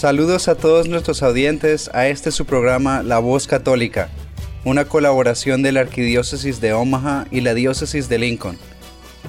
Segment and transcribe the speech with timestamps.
[0.00, 4.08] Saludos a todos nuestros audientes a este su programa La Voz Católica,
[4.64, 8.56] una colaboración de la Arquidiócesis de Omaha y la Diócesis de Lincoln.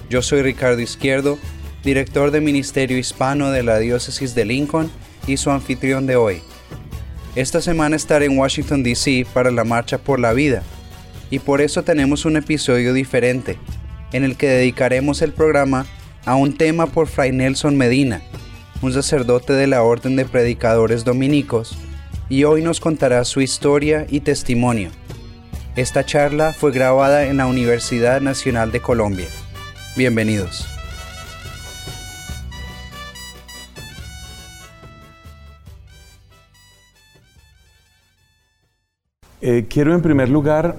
[0.10, 1.38] Yo soy Ricardo Izquierdo,
[1.84, 4.90] director de Ministerio Hispano de la Diócesis de Lincoln
[5.28, 6.42] y su anfitrión de hoy.
[7.36, 9.28] Esta semana estaré en Washington, D.C.
[9.34, 10.64] para la Marcha por la Vida,
[11.30, 13.58] y por eso tenemos un episodio diferente,
[14.14, 15.86] en el que dedicaremos el programa
[16.24, 18.22] a un tema por Fray Nelson Medina,
[18.82, 21.78] un sacerdote de la Orden de Predicadores Dominicos,
[22.30, 24.90] y hoy nos contará su historia y testimonio.
[25.76, 29.28] Esta charla fue grabada en la Universidad Nacional de Colombia.
[29.96, 30.68] Bienvenidos.
[39.42, 40.78] Eh, quiero en primer lugar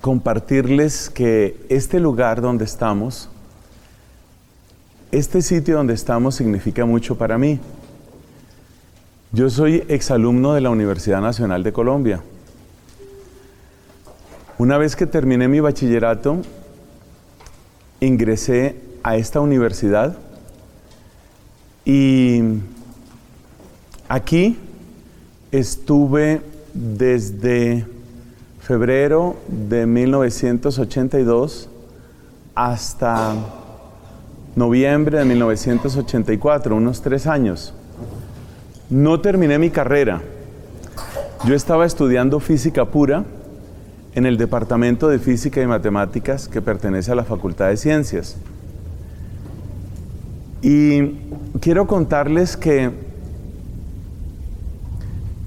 [0.00, 3.30] compartirles que este lugar donde estamos
[5.14, 7.60] este sitio donde estamos significa mucho para mí.
[9.30, 12.20] Yo soy exalumno de la Universidad Nacional de Colombia.
[14.58, 16.38] Una vez que terminé mi bachillerato,
[18.00, 20.18] ingresé a esta universidad
[21.84, 22.42] y
[24.08, 24.58] aquí
[25.52, 26.40] estuve
[26.72, 27.86] desde
[28.58, 31.68] febrero de 1982
[32.56, 33.63] hasta
[34.56, 37.74] noviembre de 1984, unos tres años.
[38.90, 40.22] No terminé mi carrera.
[41.44, 43.24] Yo estaba estudiando física pura
[44.14, 48.36] en el Departamento de Física y Matemáticas que pertenece a la Facultad de Ciencias.
[50.62, 51.16] Y
[51.60, 52.90] quiero contarles que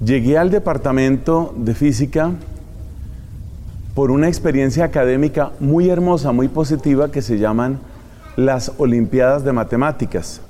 [0.04, 2.32] llegué al Departamento de Física
[3.94, 7.80] por una experiencia académica muy hermosa, muy positiva que se llaman
[8.38, 10.40] las Olimpiadas de Matemáticas.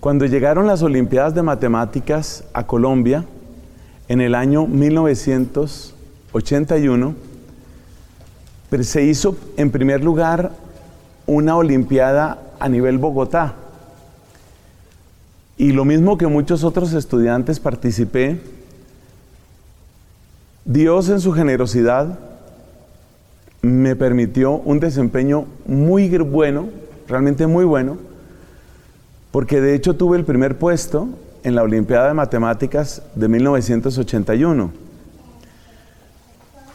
[0.00, 3.26] Cuando llegaron las Olimpiadas de Matemáticas a Colombia,
[4.08, 7.14] en el año 1981,
[8.70, 10.52] pues, se hizo en primer lugar
[11.26, 13.56] una Olimpiada a nivel Bogotá.
[15.58, 18.40] Y lo mismo que muchos otros estudiantes participé,
[20.64, 22.29] Dios en su generosidad
[23.62, 26.68] me permitió un desempeño muy bueno,
[27.08, 27.98] realmente muy bueno,
[29.30, 31.08] porque de hecho tuve el primer puesto
[31.42, 34.70] en la Olimpiada de Matemáticas de 1981.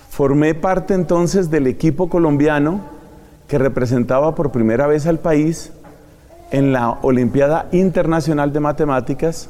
[0.10, 2.82] Formé parte entonces del equipo colombiano
[3.48, 5.72] que representaba por primera vez al país
[6.52, 9.50] en la Olimpiada Internacional de Matemáticas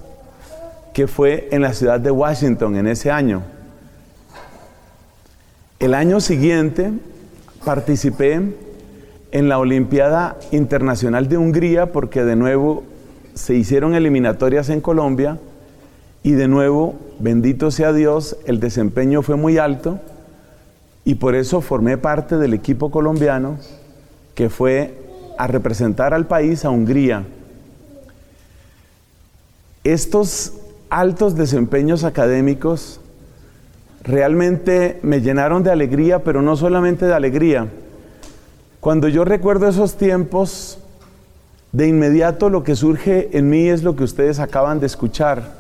[0.94, 3.44] que fue en la ciudad de Washington en ese año.
[5.78, 6.94] El año siguiente
[7.66, 8.42] participé
[9.32, 12.84] en la Olimpiada Internacional de Hungría porque de nuevo
[13.34, 15.40] se hicieron eliminatorias en Colombia
[16.24, 20.00] y de nuevo, bendito sea Dios, el desempeño fue muy alto
[21.04, 23.58] y por eso formé parte del equipo colombiano
[24.36, 24.94] que fue
[25.38, 27.26] a representar al país a Hungría.
[29.84, 30.54] Estos
[30.90, 33.02] altos desempeños académicos
[34.06, 37.68] realmente me llenaron de alegría, pero no solamente de alegría.
[38.80, 40.78] Cuando yo recuerdo esos tiempos,
[41.72, 45.52] de inmediato lo que surge en mí es lo que ustedes acaban de escuchar,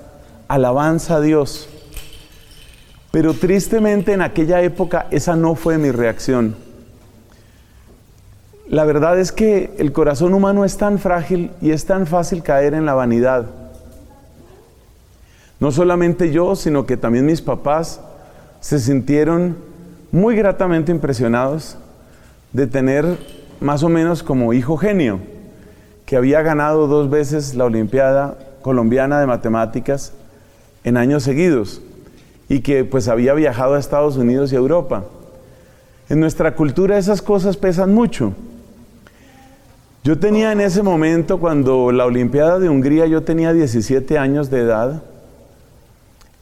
[0.48, 1.68] alabanza a Dios.
[3.12, 6.56] Pero tristemente en aquella época esa no fue mi reacción.
[8.68, 12.74] La verdad es que el corazón humano es tan frágil y es tan fácil caer
[12.74, 13.46] en la vanidad.
[15.60, 18.02] No solamente yo, sino que también mis papás
[18.66, 19.58] se sintieron
[20.12, 21.78] muy gratamente impresionados
[22.52, 23.06] de tener
[23.60, 25.20] más o menos como hijo genio,
[26.08, 30.14] que había ganado dos veces la Olimpiada Colombiana de Matemáticas
[30.84, 31.84] en años seguidos
[32.50, 35.04] y que pues había viajado a Estados Unidos y Europa.
[36.10, 38.34] En nuestra cultura esas cosas pesan mucho.
[40.04, 44.62] Yo tenía en ese momento, cuando la Olimpiada de Hungría, yo tenía 17 años de
[44.62, 45.04] edad,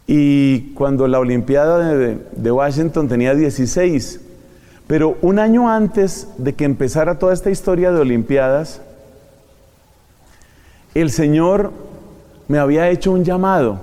[0.07, 4.19] y cuando la Olimpiada de, Washington tenía 16.
[4.87, 8.81] Pero un año antes de que empezara toda esta historia de Olimpiadas,
[10.93, 11.71] el Señor
[12.47, 13.79] me había hecho un llamado.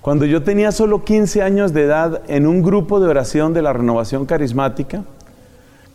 [0.00, 3.72] Cuando yo tenía solo 15 años de edad en un grupo de oración de la
[3.72, 5.02] renovación carismática,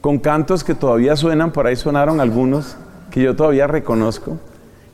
[0.02, 2.78] con cantos que todavía suenan, por ahí sonaron algunos
[3.12, 4.38] que yo todavía reconozco,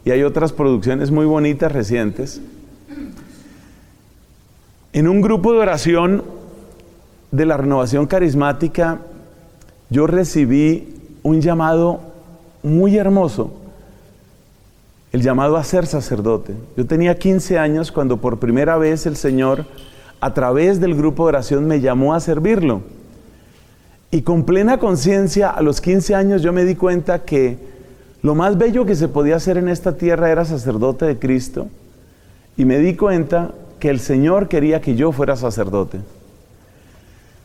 [0.06, 2.42] y hay otras producciones muy bonitas recientes.
[4.94, 6.24] En un grupo de oración
[7.32, 9.00] de la renovación carismática,
[9.90, 12.00] yo recibí un llamado
[12.62, 13.52] muy hermoso,
[15.12, 16.54] el llamado a ser sacerdote.
[16.78, 19.66] Yo tenía 15 años cuando por primera vez el Señor,
[20.20, 22.84] a través del grupo de oración, me llamó a servirlo.
[24.12, 27.58] Y con plena conciencia, a los 15 años yo me di cuenta que
[28.22, 31.68] lo más bello que se podía hacer en esta tierra era sacerdote de Cristo.
[32.58, 36.00] Y me di cuenta que el Señor quería que yo fuera sacerdote.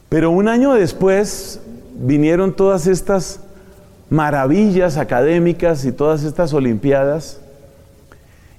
[0.08, 1.61] Pero un año después
[1.96, 3.40] vinieron todas estas
[4.08, 7.40] maravillas académicas y todas estas olimpiadas.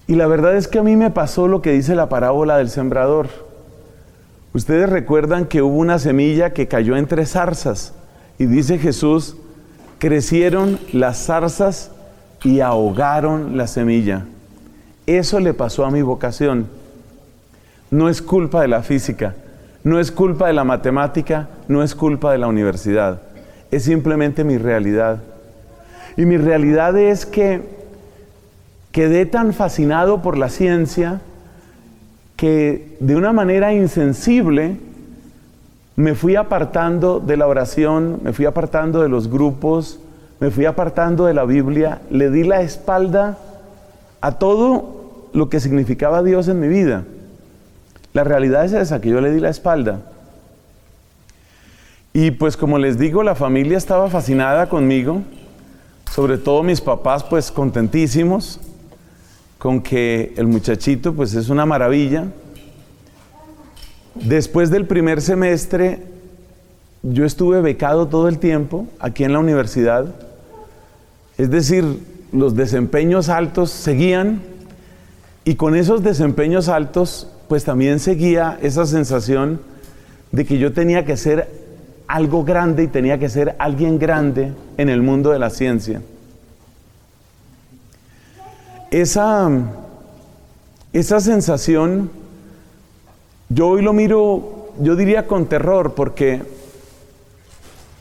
[0.08, 2.70] Y la verdad es que a mí me pasó lo que dice la parábola del
[2.70, 3.30] sembrador.
[4.54, 7.94] Ustedes recuerdan que hubo una semilla que cayó entre zarzas
[8.38, 9.38] y dice Jesús,
[10.00, 11.92] crecieron las zarzas
[12.44, 14.26] y ahogaron la semilla.
[15.08, 16.78] Eso le pasó a mi vocación.
[17.92, 19.36] No es culpa de la física,
[19.84, 23.22] no es culpa de la matemática, no es culpa de la universidad.
[23.72, 25.20] Es simplemente mi realidad.
[26.18, 27.62] Y mi realidad es que
[28.92, 31.22] quedé tan fascinado por la ciencia
[32.36, 34.78] que de una manera insensible
[35.96, 40.00] me fui apartando de la oración, me fui apartando de los grupos,
[40.40, 43.38] me fui apartando de la Biblia, le di la espalda
[44.22, 47.04] a todo lo que significaba Dios en mi vida.
[48.20, 50.02] La realidad es esa, que yo le di la espalda.
[52.12, 55.22] Y pues como les digo, la familia estaba fascinada conmigo,
[56.12, 58.60] sobre todo mis papás pues contentísimos
[59.58, 62.26] con que el muchachito pues es una maravilla.
[64.16, 66.04] Después del primer semestre
[67.04, 70.14] yo estuve becado todo el tiempo aquí en la universidad
[71.38, 71.86] es decir,
[72.34, 74.42] los desempeños altos seguían
[75.46, 79.60] y con esos desempeños altos, pues también seguía esa sensación
[80.32, 81.50] de que yo tenía que ser
[82.08, 86.04] algo grande y tenía que ser alguien grande en el mundo de la ciencia.
[88.92, 89.50] Esa,
[90.94, 92.12] esa sensación,
[93.50, 96.44] yo hoy lo miro, yo diría con terror, porque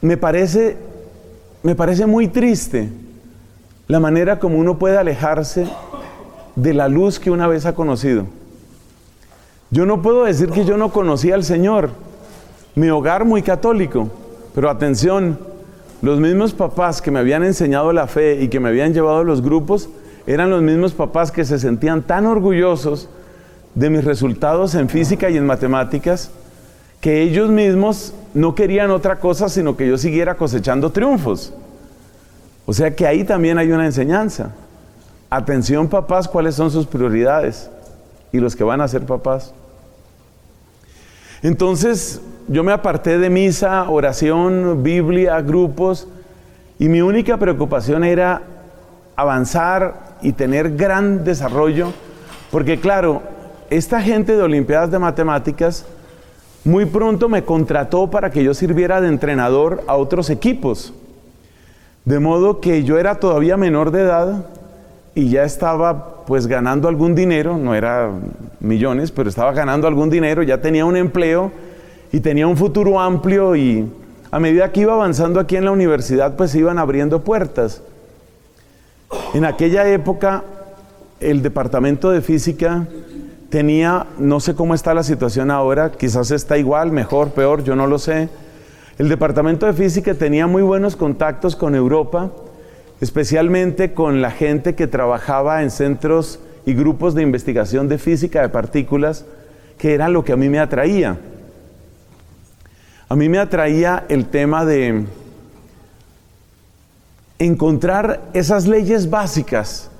[0.03, 0.77] me parece,
[1.63, 2.91] me parece muy triste
[3.87, 5.67] la manera como uno puede alejarse
[6.55, 8.27] de la luz que una vez ha conocido.
[9.71, 11.91] Yo no puedo decir que yo no conocía al Señor,
[12.75, 14.09] mi hogar muy católico,
[14.55, 15.39] pero atención,
[16.01, 19.25] los mismos papás que me habían enseñado la fe y que me habían llevado a
[19.25, 19.91] los grupos,
[20.27, 23.09] eran los mismos papás que se sentían tan orgullosos
[23.75, 26.31] de mis resultados en física y en matemáticas,
[27.01, 31.53] que ellos mismos no querían otra cosa sino que yo siguiera cosechando triunfos.
[32.65, 34.53] O sea que ahí también hay una enseñanza.
[35.31, 37.71] Atención papás, ¿cuáles son sus prioridades?
[38.33, 39.55] Y los que van a ser papás.
[41.43, 46.09] Entonces yo me aparté de misa, oración, Biblia, grupos,
[46.79, 48.43] y mi única preocupación era
[49.17, 51.93] avanzar y tener gran desarrollo,
[52.51, 53.23] porque claro,
[53.71, 55.85] esta gente de Olimpiadas de Matemáticas
[56.65, 60.93] muy pronto me contrató para que yo sirviera de entrenador a otros equipos.
[62.05, 64.47] De modo que yo era todavía menor de edad
[65.15, 68.11] y ya estaba pues ganando algún dinero, no era
[68.61, 71.51] millones, pero estaba ganando algún dinero, ya tenía un empleo
[72.13, 73.91] y tenía un futuro amplio y
[74.31, 77.81] a medida que iba avanzando aquí en la universidad pues se iban abriendo puertas.
[79.33, 80.45] En aquella época
[81.19, 82.87] el departamento de física
[83.49, 87.87] tenía, no sé cómo está la situación ahora, quizás está igual, mejor, peor, yo no
[87.87, 88.29] lo sé,
[88.99, 92.31] el Departamento de Física tenía muy buenos contactos con Europa,
[93.01, 98.49] especialmente con la gente que trabajaba en centros y grupos de investigación de física de
[98.49, 99.25] partículas,
[99.79, 101.19] que era lo que a mí me atraía.
[103.09, 105.05] A mí me atraía el tema de
[107.39, 109.91] encontrar esas leyes básicas.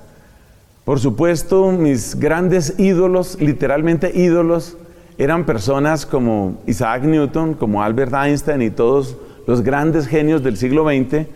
[0.83, 4.77] Por supuesto, mis grandes ídolos, literalmente ídolos,
[5.17, 10.85] eran personas como Isaac Newton, como Albert Einstein y todos los grandes genios del siglo
[10.85, 11.27] XX,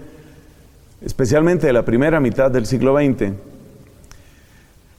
[1.05, 3.33] especialmente de la primera mitad del siglo XX.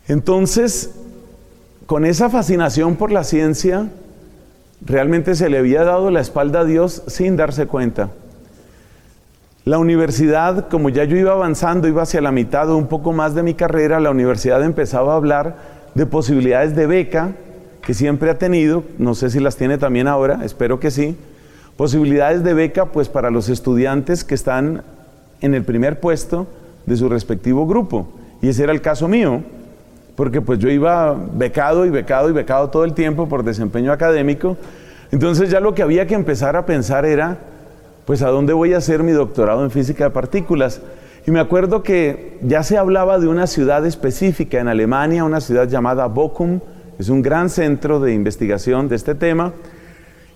[0.06, 0.94] Entonces,
[1.86, 3.88] con esa fascinación por la ciencia,
[4.84, 8.10] realmente se le había dado la espalda a Dios sin darse cuenta.
[9.64, 13.34] La universidad, como ya yo iba avanzando, iba hacia la mitad o un poco más
[13.34, 15.56] de mi carrera, la universidad empezaba a hablar
[15.94, 17.32] de posibilidades de beca
[17.80, 21.16] que siempre ha tenido, no sé si las tiene también ahora, espero que sí,
[21.76, 24.82] posibilidades de beca pues para los estudiantes que están
[25.44, 26.46] en el primer puesto
[26.86, 28.08] de su respectivo grupo.
[28.40, 29.42] Y ese era el caso mío,
[30.16, 34.56] porque pues yo iba becado y becado y becado todo el tiempo por desempeño académico.
[35.12, 37.36] Entonces ya lo que había que empezar a pensar era,
[38.06, 40.80] pues a dónde voy a hacer mi doctorado en física de partículas.
[41.26, 45.68] Y me acuerdo que ya se hablaba de una ciudad específica en Alemania, una ciudad
[45.68, 46.60] llamada Bochum,
[46.98, 49.52] es un gran centro de investigación de este tema.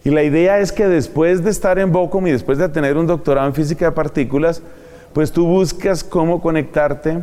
[0.05, 3.07] Y la idea es que después de estar en Bochum y después de tener un
[3.07, 4.63] doctorado en física de partículas,
[5.13, 7.23] pues tú buscas cómo conectarte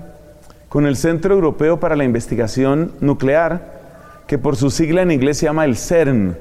[0.70, 3.76] con el Centro Europeo para la Investigación Nuclear,
[4.28, 6.36] que por su sigla en inglés se llama el CERN,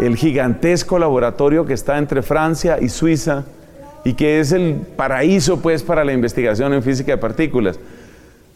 [0.00, 3.44] el gigantesco laboratorio que está entre Francia y Suiza
[4.04, 7.78] y que es el paraíso pues para la investigación en física de partículas.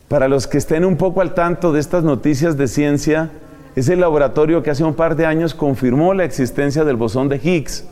[0.08, 3.30] Para los que estén un poco al tanto de estas noticias de ciencia,
[3.76, 7.36] es el laboratorio que hace un par de años confirmó la existencia del bosón de
[7.36, 7.86] Higgs,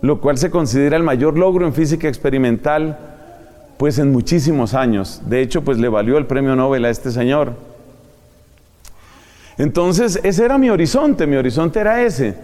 [0.00, 3.11] lo cual se considera el mayor logro en física experimental
[3.82, 5.20] pues en muchísimos años.
[5.26, 7.54] De hecho, pues le valió el premio Nobel a este señor.
[9.58, 12.36] Entonces, ese era mi horizonte, mi horizonte era ese.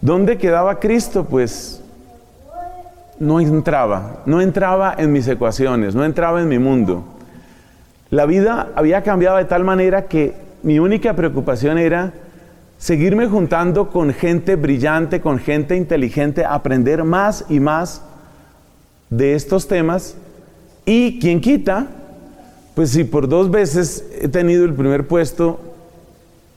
[0.00, 1.24] ¿Dónde quedaba Cristo?
[1.24, 1.80] Pues
[3.20, 7.04] no entraba, no entraba en mis ecuaciones, no entraba en mi mundo.
[8.10, 10.34] La vida había cambiado de tal manera que
[10.64, 12.12] mi única preocupación era
[12.78, 18.02] seguirme juntando con gente brillante, con gente inteligente, aprender más y más
[19.10, 20.16] de estos temas.
[20.84, 21.86] Y quien quita,
[22.74, 25.60] pues si por dos veces he tenido el primer puesto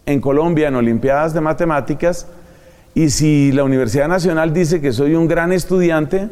[0.05, 2.27] en Colombia en Olimpiadas de Matemáticas,
[2.93, 6.29] y si la Universidad Nacional dice que soy un gran estudiante,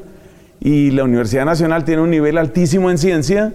[0.59, 3.53] y la Universidad Nacional tiene un nivel altísimo en ciencia,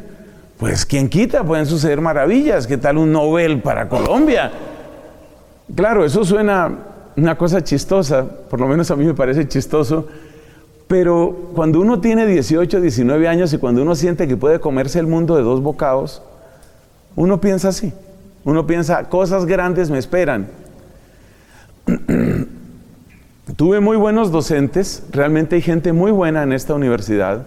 [0.58, 2.66] pues quien quita, pueden suceder maravillas.
[2.66, 4.50] ¿Qué tal un Nobel para Colombia?
[5.74, 6.70] Claro, eso suena
[7.16, 10.06] una cosa chistosa, por lo menos a mí me parece chistoso,
[10.88, 15.06] pero cuando uno tiene 18, 19 años y cuando uno siente que puede comerse el
[15.06, 16.22] mundo de dos bocados,
[17.14, 17.92] uno piensa así.
[18.44, 20.48] Uno piensa, cosas grandes me esperan.
[23.56, 27.46] Tuve muy buenos docentes, realmente hay gente muy buena en esta universidad.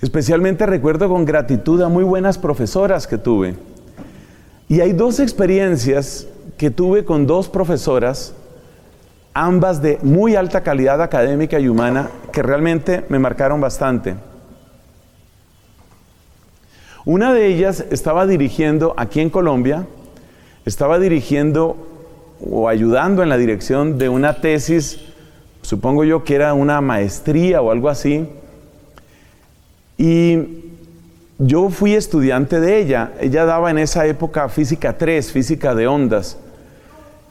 [0.00, 3.56] Especialmente recuerdo con gratitud a muy buenas profesoras que tuve.
[4.68, 6.26] Y hay dos experiencias
[6.56, 8.34] que tuve con dos profesoras,
[9.44, 14.16] ambas de muy alta calidad académica y humana, que realmente me marcaron bastante.
[17.04, 19.86] Una de ellas estaba dirigiendo aquí en Colombia,
[20.64, 21.76] estaba dirigiendo
[22.40, 25.00] o ayudando en la dirección de una tesis,
[25.62, 28.28] supongo yo que era una maestría o algo así,
[29.96, 30.38] y
[31.38, 33.12] yo fui estudiante de ella.
[33.20, 36.36] Ella daba en esa época física 3, física de ondas.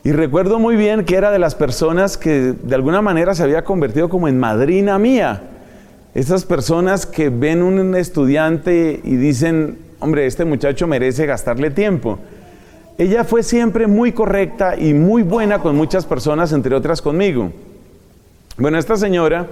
[0.08, 3.62] Y recuerdo muy bien que era de las personas que de alguna manera se había
[3.62, 5.42] convertido como en madrina mía.
[6.14, 12.18] Esas personas que ven un estudiante y dicen, hombre, este muchacho merece gastarle tiempo.
[12.96, 17.52] Ella fue siempre muy correcta y muy buena con muchas personas, entre otras conmigo.
[18.56, 19.46] Bueno, esta señora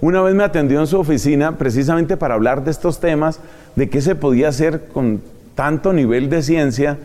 [0.00, 3.40] una vez me atendió en su oficina precisamente para hablar de estos temas,
[3.76, 5.20] de qué se podía hacer con
[5.54, 6.96] tanto nivel de ciencia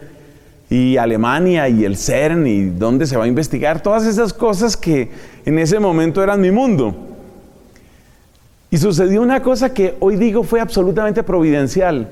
[0.73, 5.11] y Alemania y el CERN y dónde se va a investigar, todas esas cosas que
[5.45, 6.95] en ese momento eran mi mundo.
[8.71, 12.09] Y sucedió una cosa que hoy digo fue absolutamente providencial.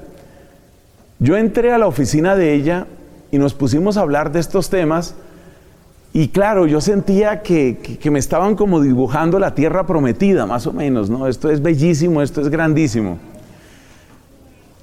[1.18, 2.86] Yo entré a la oficina de ella
[3.32, 5.15] y nos pusimos a hablar de estos temas.
[6.13, 11.10] Y claro, yo sentía que, me estaban como dibujando la tierra prometida, más o menos,
[11.10, 11.27] ¿no?
[11.27, 13.18] Esto es bellísimo, esto es grandísimo.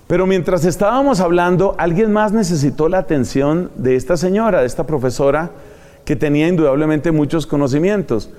[0.09, 5.51] Pero mientras estábamos hablando, alguien más necesitó la atención de esta señora, de esta profesora,
[6.07, 8.31] que tenía indudablemente muchos conocimientos.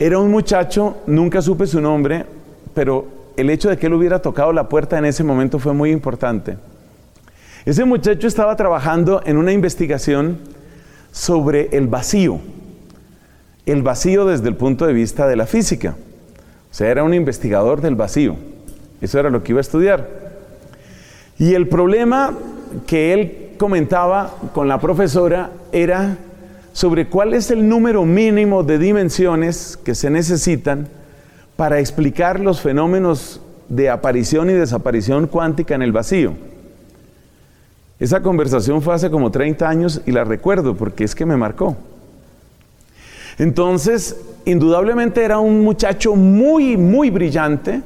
[0.00, 2.26] Era un muchacho, nunca supe su nombre,
[2.74, 3.06] pero
[3.36, 6.56] el hecho de que él hubiera tocado la puerta en ese momento fue muy importante.
[7.64, 10.38] Ese muchacho estaba trabajando en una investigación
[11.12, 12.40] sobre el vacío,
[13.64, 15.94] el vacío desde el punto de vista de la física.
[16.68, 18.34] O sea, era un investigador del vacío.
[19.00, 20.19] Eso era lo que iba a estudiar.
[21.40, 22.36] Y el problema
[22.86, 26.18] que él comentaba con la profesora era
[26.74, 30.86] sobre cuál es el número mínimo de dimensiones que se necesitan
[31.56, 36.34] para explicar los fenómenos de aparición y desaparición cuántica en el vacío.
[37.98, 41.74] Esa conversación fue hace como 30 años y la recuerdo porque es que me marcó.
[43.38, 47.80] Entonces, indudablemente era un muchacho muy, muy brillante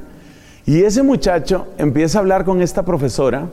[0.67, 3.49] y ese muchacho empieza a hablar con esta profesora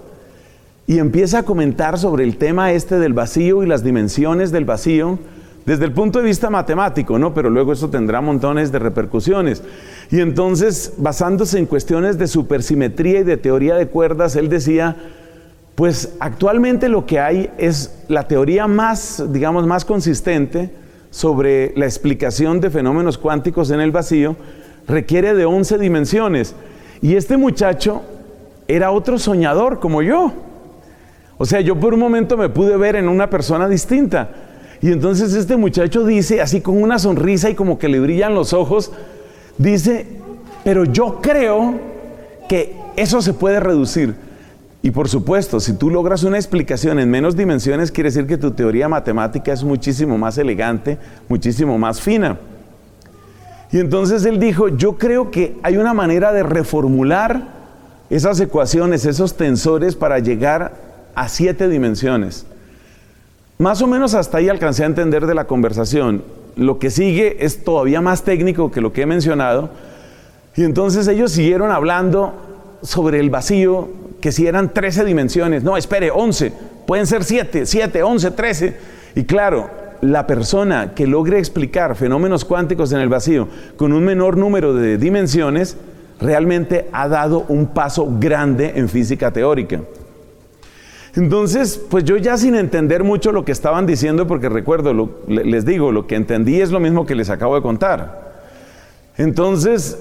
[0.88, 5.20] y empieza a comentar sobre el tema este del vacío y las dimensiones del vacío
[5.66, 7.34] desde el punto de vista matemático, ¿no?
[7.34, 9.62] Pero luego eso tendrá montones de repercusiones.
[10.10, 14.96] Y entonces, basándose en cuestiones de supersimetría y de teoría de cuerdas, él decía,
[15.76, 20.72] pues actualmente lo que hay es la teoría más, digamos, más consistente
[21.12, 24.36] sobre la explicación de fenómenos cuánticos en el vacío,
[24.88, 26.56] requiere de 11 dimensiones.
[27.02, 28.02] Y este muchacho
[28.68, 30.32] era otro soñador como yo.
[31.38, 34.30] O sea, yo por un momento me pude ver en una persona distinta.
[34.82, 38.54] Y entonces este muchacho dice, así con una sonrisa y como que le brillan los
[38.54, 38.92] ojos,
[39.58, 40.06] dice,
[40.64, 41.80] pero yo creo
[42.48, 44.16] que eso se puede reducir.
[44.84, 48.52] Y por supuesto, si tú logras una explicación en menos dimensiones, quiere decir que tu
[48.52, 50.98] teoría matemática es muchísimo más elegante,
[51.30, 52.40] muchísimo más fina.
[53.72, 57.62] Y entonces él dijo, yo creo que hay una manera de reformular
[58.10, 60.74] esas ecuaciones, esos tensores para llegar
[61.16, 62.46] a siete dimensiones.
[63.58, 66.24] Más o menos hasta ahí alcancé a entender de la conversación.
[66.58, 69.70] Lo que sigue es todavía más técnico que lo que he mencionado.
[70.58, 72.34] Y entonces ellos siguieron hablando
[72.82, 73.88] sobre el vacío,
[74.20, 75.64] que si eran 13 dimensiones.
[75.64, 76.52] No, espere, 11.
[76.86, 78.78] Pueden ser 7, 7, 11, 13.
[79.16, 79.70] Y claro,
[80.02, 84.98] la persona que logre explicar fenómenos cuánticos en el vacío con un menor número de
[84.98, 85.78] dimensiones,
[86.20, 89.82] realmente ha dado un paso grande en física teórica.
[91.16, 95.92] Entonces, pues yo ya sin entender mucho lo que estaban diciendo, porque recuerdo, les digo,
[95.92, 98.32] lo que entendí es lo mismo que les acabo de contar.
[99.18, 100.00] Entonces,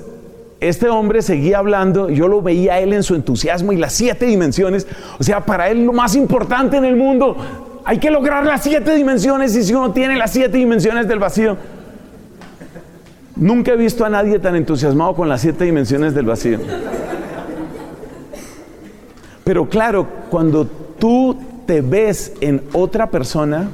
[0.60, 4.86] este hombre seguía hablando, yo lo veía él en su entusiasmo y las siete dimensiones,
[5.18, 7.36] o sea, para él lo más importante en el mundo,
[7.90, 11.56] hay que lograr las siete dimensiones y si uno tiene las siete dimensiones del vacío,
[13.34, 16.60] nunca he visto a nadie tan entusiasmado con las siete dimensiones del vacío.
[19.42, 23.70] Pero claro, cuando tú te ves en otra persona,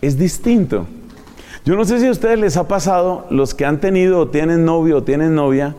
[0.00, 0.86] es distinto.
[1.64, 4.64] Yo no sé si a ustedes les ha pasado, los que han tenido o tienen
[4.64, 5.74] novio o tienen novia,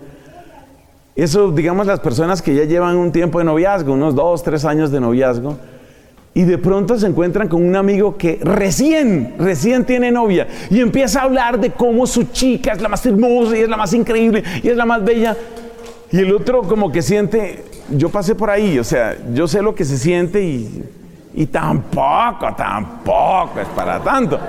[1.15, 4.91] eso, digamos, las personas que ya llevan un tiempo de noviazgo, unos dos, tres años
[4.91, 5.57] de noviazgo,
[6.33, 11.21] y de pronto se encuentran con un amigo que recién, recién tiene novia, y empieza
[11.21, 14.43] a hablar de cómo su chica es la más hermosa y es la más increíble
[14.63, 15.35] y es la más bella,
[16.11, 19.75] y el otro como que siente, yo pasé por ahí, o sea, yo sé lo
[19.75, 20.83] que se siente y,
[21.33, 24.39] y tampoco, tampoco es para tanto.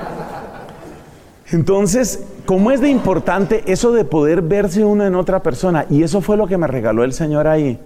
[1.50, 5.84] Entonces, ¿cómo es de importante eso de poder verse uno en otra persona?
[5.90, 7.78] Y eso fue lo que me regaló el Señor ahí.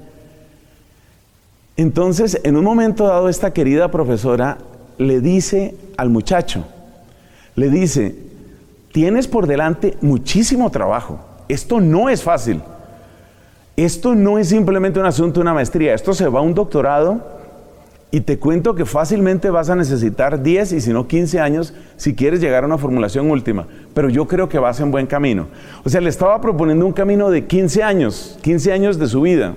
[1.76, 4.58] Entonces, en un momento dado, esta querida profesora
[4.98, 6.64] le dice al muchacho,
[7.54, 8.16] le dice,
[8.92, 12.62] tienes por delante muchísimo trabajo, esto no es fácil.
[13.76, 17.36] Esto no es simplemente un asunto de una maestría, esto se va a un doctorado
[18.10, 22.14] y te cuento que fácilmente vas a necesitar 10 y si no 15 años si
[22.14, 25.48] quieres llegar a una formulación última, pero yo creo que vas en buen camino.
[25.84, 29.54] O sea, le estaba proponiendo un camino de 15 años, 15 años de su vida.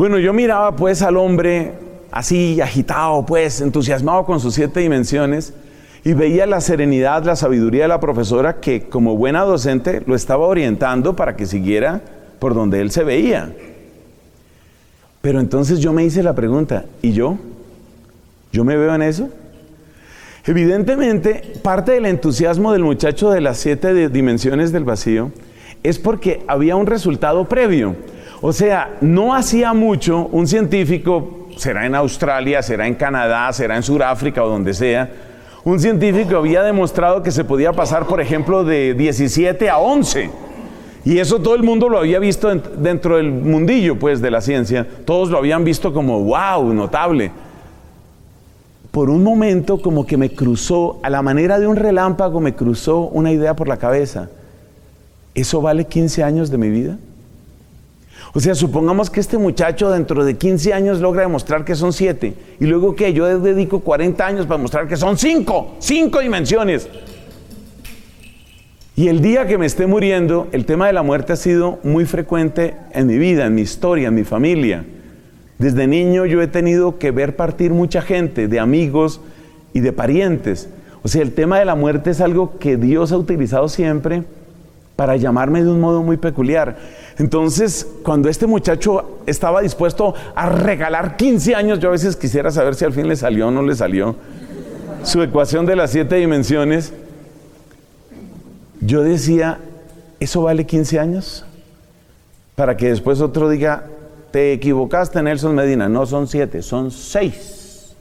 [0.00, 1.74] Bueno, yo miraba pues al hombre
[2.10, 5.52] así agitado, pues entusiasmado con sus siete dimensiones
[6.04, 10.46] y veía la serenidad, la sabiduría de la profesora que como buena docente lo estaba
[10.46, 12.00] orientando para que siguiera
[12.38, 13.52] por donde él se veía.
[15.20, 17.36] Pero entonces yo me hice la pregunta, ¿y yo?
[18.52, 19.28] ¿Yo me veo en eso?
[20.46, 25.30] Evidentemente, parte del entusiasmo del muchacho de las siete dimensiones del vacío
[25.82, 27.96] es porque había un resultado previo.
[28.42, 33.82] O sea, no hacía mucho un científico, será en Australia, será en Canadá, será en
[33.82, 35.10] Sudáfrica o donde sea,
[35.62, 40.30] un científico había demostrado que se podía pasar, por ejemplo, de 17 a 11.
[41.04, 44.86] Y eso todo el mundo lo había visto dentro del mundillo, pues, de la ciencia.
[45.04, 47.30] Todos lo habían visto como, wow, notable.
[48.90, 53.00] Por un momento como que me cruzó, a la manera de un relámpago, me cruzó
[53.00, 54.30] una idea por la cabeza.
[55.34, 56.96] ¿Eso vale 15 años de mi vida?
[58.32, 62.34] O sea, supongamos que este muchacho dentro de 15 años logra demostrar que son 7.
[62.60, 65.76] Y luego que yo dedico 40 años para demostrar que son 5.
[65.80, 66.88] 5 dimensiones.
[68.94, 72.04] Y el día que me esté muriendo, el tema de la muerte ha sido muy
[72.04, 74.84] frecuente en mi vida, en mi historia, en mi familia.
[75.58, 79.20] Desde niño yo he tenido que ver partir mucha gente, de amigos
[79.72, 80.68] y de parientes.
[81.02, 84.22] O sea, el tema de la muerte es algo que Dios ha utilizado siempre
[85.00, 86.76] para llamarme de un modo muy peculiar.
[87.16, 92.74] Entonces, cuando este muchacho estaba dispuesto a regalar 15 años, yo a veces quisiera saber
[92.74, 94.14] si al fin le salió o no le salió
[95.02, 96.92] su ecuación de las siete dimensiones,
[98.82, 99.58] yo decía,
[100.20, 101.46] ¿eso vale 15 años?
[102.54, 103.84] Para que después otro diga,
[104.32, 105.88] te equivocaste, Nelson Medina.
[105.88, 107.94] No son siete, son seis.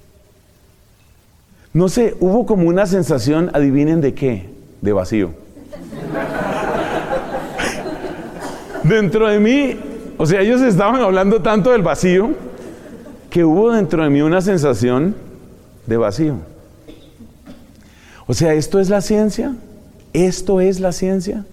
[1.72, 4.50] No sé, hubo como una sensación, adivinen de qué,
[4.82, 5.32] de vacío.
[8.89, 9.75] Dentro de mí,
[10.17, 12.32] o sea, ellos estaban hablando tanto del vacío
[13.30, 15.15] que hubo dentro de mí una sensación
[15.86, 16.36] de vacío.
[18.28, 19.56] O sea, ¿esto es la ciencia?
[20.13, 21.45] ¿Esto es la ciencia?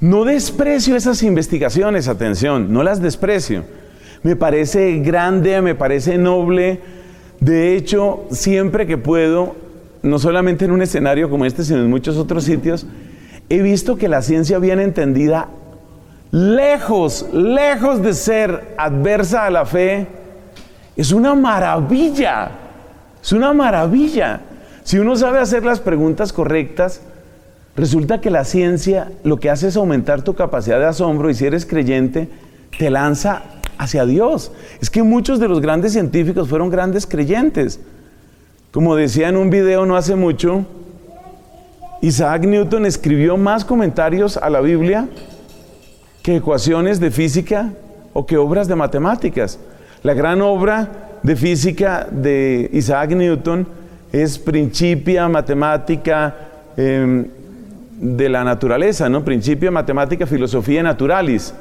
[0.00, 3.64] No desprecio esas investigaciones, atención, no las desprecio.
[4.22, 6.80] Me parece grande, me parece noble.
[7.40, 9.56] De hecho, siempre que puedo,
[10.02, 12.86] no solamente en un escenario como este, sino en muchos otros sitios,
[13.48, 15.48] he visto que la ciencia bien entendida,
[16.36, 20.06] lejos, lejos de ser adversa a la fe,
[20.94, 22.50] es una maravilla.
[23.22, 24.40] Es una maravilla.
[24.84, 27.00] Si uno sabe hacer las preguntas correctas,
[27.74, 31.46] resulta que la ciencia lo que hace es aumentar tu capacidad de asombro y si
[31.46, 32.28] eres creyente,
[32.78, 33.42] te lanza
[33.78, 34.52] hacia Dios.
[34.82, 37.80] Es que muchos de los grandes científicos fueron grandes creyentes.
[38.72, 40.66] Como decía en un video no hace mucho,
[42.02, 45.08] Isaac Newton escribió más comentarios a la Biblia
[46.26, 47.70] que ecuaciones de física
[48.12, 49.60] o que obras de matemáticas.
[50.02, 53.64] La gran obra de física de Isaac Newton
[54.10, 56.34] es Principia Matemática
[56.76, 57.28] em,
[58.00, 59.24] de la Naturaleza, ¿no?
[59.24, 61.54] Principia Matemática Filosofía Naturalis.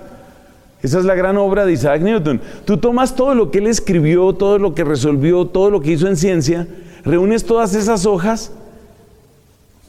[0.82, 2.41] Esa es la gran obra de Isaac Newton.
[2.65, 6.08] Tú tomas todo lo que él escribió, todo lo que resolvió, todo lo que hizo
[6.08, 6.67] en ciencia,
[7.04, 8.51] reúnes todas esas hojas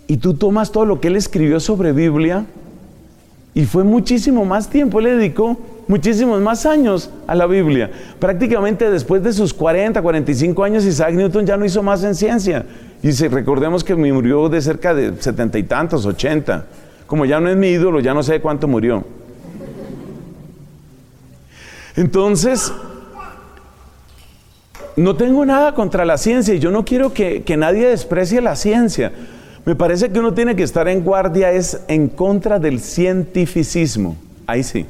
[0.06, 2.44] y tú tomas todo lo que él escribió sobre Biblia
[3.56, 5.00] y fue muchísimo más tiempo.
[5.00, 5.56] Le dedicó
[5.88, 7.90] muchísimos más años a la Biblia.
[8.18, 12.66] Prácticamente después de sus 40, 45 años, Isaac Newton ya no hizo más en ciencia.
[13.02, 16.66] Y si recordemos que murió de cerca de setenta y tantos, 80.
[17.06, 19.04] Como ya no es mi ídolo, ya no sé cuánto murió.
[21.96, 22.70] Entonces,
[24.96, 28.54] no tengo nada contra la ciencia y yo no quiero que, que nadie desprecie la
[28.54, 29.12] ciencia.
[29.66, 34.16] Me parece que uno tiene que estar en guardia es en contra del cientificismo.
[34.46, 34.86] Ahí sí.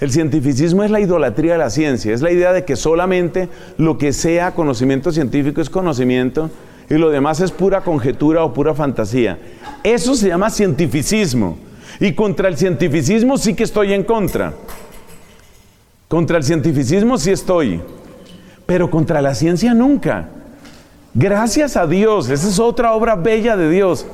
[0.00, 3.98] El cientificismo es la idolatría de la ciencia, es la idea de que solamente lo
[3.98, 6.50] que sea conocimiento científico es conocimiento
[6.88, 9.38] y lo demás es pura conjetura o pura fantasía.
[9.84, 11.58] Eso se llama cientificismo.
[12.00, 14.54] Y contra el cientificismo sí que estoy en contra.
[16.08, 17.82] Contra el cientificismo sí estoy,
[18.64, 20.30] pero contra la ciencia nunca.
[21.14, 24.06] Gracias a Dios, esa es otra obra bella de Dios.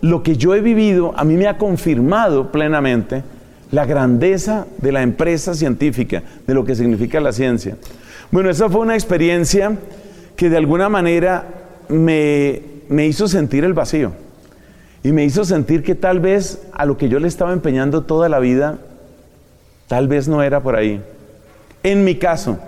[0.00, 3.22] Lo que yo he vivido a mí me ha confirmado plenamente
[3.70, 7.76] la grandeza de la empresa científica, de lo que significa la ciencia.
[8.30, 9.76] Bueno, esa fue una experiencia
[10.36, 11.46] que de alguna manera
[11.88, 14.12] me, me hizo sentir el vacío
[15.02, 18.30] y me hizo sentir que tal vez a lo que yo le estaba empeñando toda
[18.30, 18.78] la vida,
[19.86, 21.02] tal vez no era por ahí.
[21.82, 22.58] En mi caso,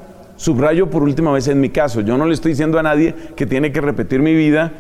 [0.41, 3.45] subrayo por última vez en mi caso, yo no le estoy diciendo a nadie que
[3.45, 4.73] tiene que repetir mi vida,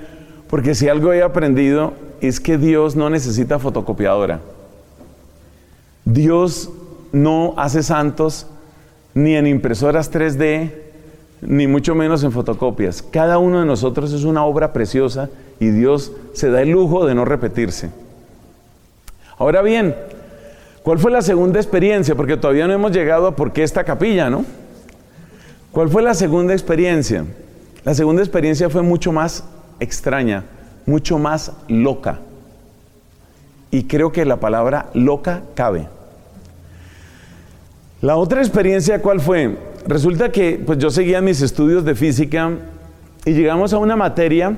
[0.48, 1.92] porque si algo he aprendido
[2.22, 4.40] es que Dios no necesita fotocopiadora.
[6.06, 6.70] Dios
[7.12, 8.46] no hace santos
[9.12, 10.72] ni en impresoras 3D,
[11.42, 13.02] ni mucho menos en fotocopias.
[13.02, 17.14] Cada uno de nosotros es una obra preciosa y Dios se da el lujo de
[17.14, 17.90] no repetirse.
[19.36, 19.94] Ahora bien,
[20.82, 22.14] ¿cuál fue la segunda experiencia?
[22.14, 24.46] Porque todavía no hemos llegado a por qué esta capilla, ¿no?
[25.72, 27.24] ¿Cuál fue la segunda experiencia?
[27.84, 29.44] La segunda experiencia fue mucho más
[29.78, 30.44] extraña,
[30.84, 32.18] mucho más loca.
[33.70, 35.86] Y creo que la palabra loca cabe.
[38.00, 39.58] La otra experiencia, ¿cuál fue?
[39.86, 42.50] Resulta que pues yo seguía mis estudios de física
[43.24, 44.56] y llegamos a una materia,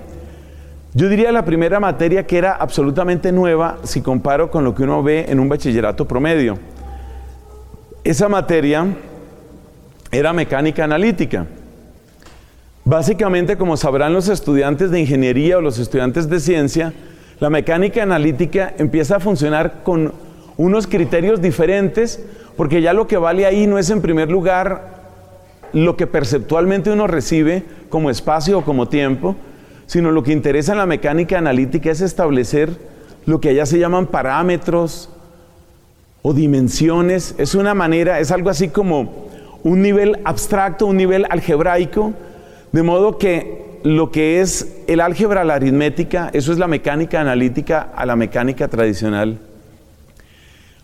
[0.95, 5.03] yo diría la primera materia que era absolutamente nueva si comparo con lo que uno
[5.03, 6.59] ve en un bachillerato promedio.
[8.03, 8.87] Esa materia
[10.13, 11.47] era mecánica analítica.
[12.85, 16.93] Básicamente, como sabrán los estudiantes de ingeniería o los estudiantes de ciencia,
[17.41, 20.13] la mecánica analítica empieza a funcionar con
[20.59, 22.23] unos criterios diferentes,
[22.59, 25.01] porque ya lo que vale ahí no es en primer lugar
[25.73, 29.35] lo que perceptualmente uno recibe como espacio o como tiempo,
[29.87, 32.69] sino lo que interesa en la mecánica analítica es establecer
[33.25, 35.09] lo que allá se llaman parámetros
[36.21, 37.35] o dimensiones.
[37.39, 39.32] Es una manera, es algo así como
[39.65, 42.13] un nivel abstracto, un nivel algebraico,
[42.73, 47.89] de modo que lo que es el álgebra, la aritmética, eso es la mecánica analítica
[47.95, 49.39] a la mecánica tradicional.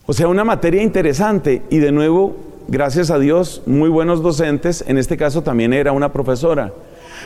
[0.07, 2.37] O sea, una materia interesante y de nuevo,
[2.67, 6.73] gracias a Dios, muy buenos docentes, en este caso también era una profesora.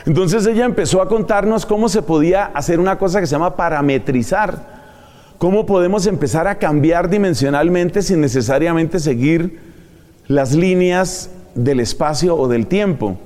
[0.05, 4.83] Entonces ella empezó a contarnos cómo se podía hacer una cosa que se llama parametrizar,
[5.37, 9.59] cómo podemos empezar a cambiar dimensionalmente sin necesariamente seguir
[10.27, 13.17] las líneas del espacio o del tiempo.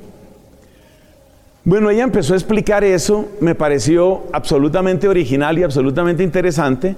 [1.63, 6.95] Bueno, ella empezó a explicar eso, me pareció absolutamente original y absolutamente interesante,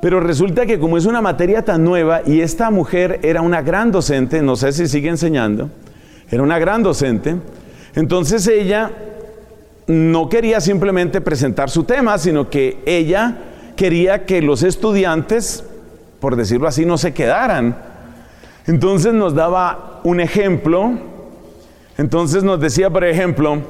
[0.00, 3.90] pero resulta que como es una materia tan nueva y esta mujer era una gran
[3.90, 5.70] docente, no sé si sigue enseñando,
[6.30, 7.36] era una gran docente,
[7.96, 8.92] entonces ella
[9.88, 13.36] no quería simplemente presentar su tema, sino que ella
[13.74, 15.64] quería que los estudiantes,
[16.20, 17.87] por decirlo así, no se quedaran.
[18.68, 20.92] Entonces nos daba un ejemplo,
[21.96, 23.62] entonces nos decía, por ejemplo,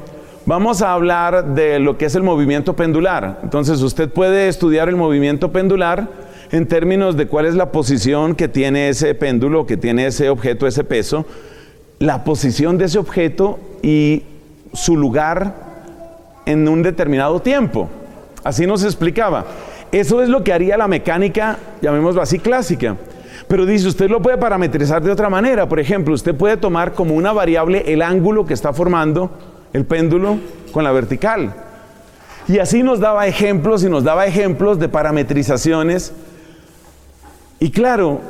[0.45, 3.39] vamos a hablar de lo que es el movimiento pendular.
[3.45, 6.09] Entonces usted puede estudiar el movimiento pendular
[6.51, 10.67] en términos de cuál es la posición que tiene ese péndulo, que tiene ese objeto,
[10.67, 11.25] ese peso,
[12.01, 14.25] la posición de ese objeto y
[14.73, 15.55] su lugar
[16.45, 17.89] en un determinado tiempo.
[18.43, 19.45] Así nos explicaba.
[19.93, 22.97] Eso es lo que haría la mecánica, llamémoslo así, clásica.
[23.49, 25.69] Pero dice, usted lo puede parametrizar de otra manera.
[25.69, 29.31] Por ejemplo, usted puede tomar como una variable el ángulo que está formando
[29.73, 30.39] el péndulo
[30.73, 31.55] con la vertical.
[32.47, 36.13] Y así nos daba ejemplos y nos daba ejemplos de parametrizaciones.
[37.59, 38.21] Y claro,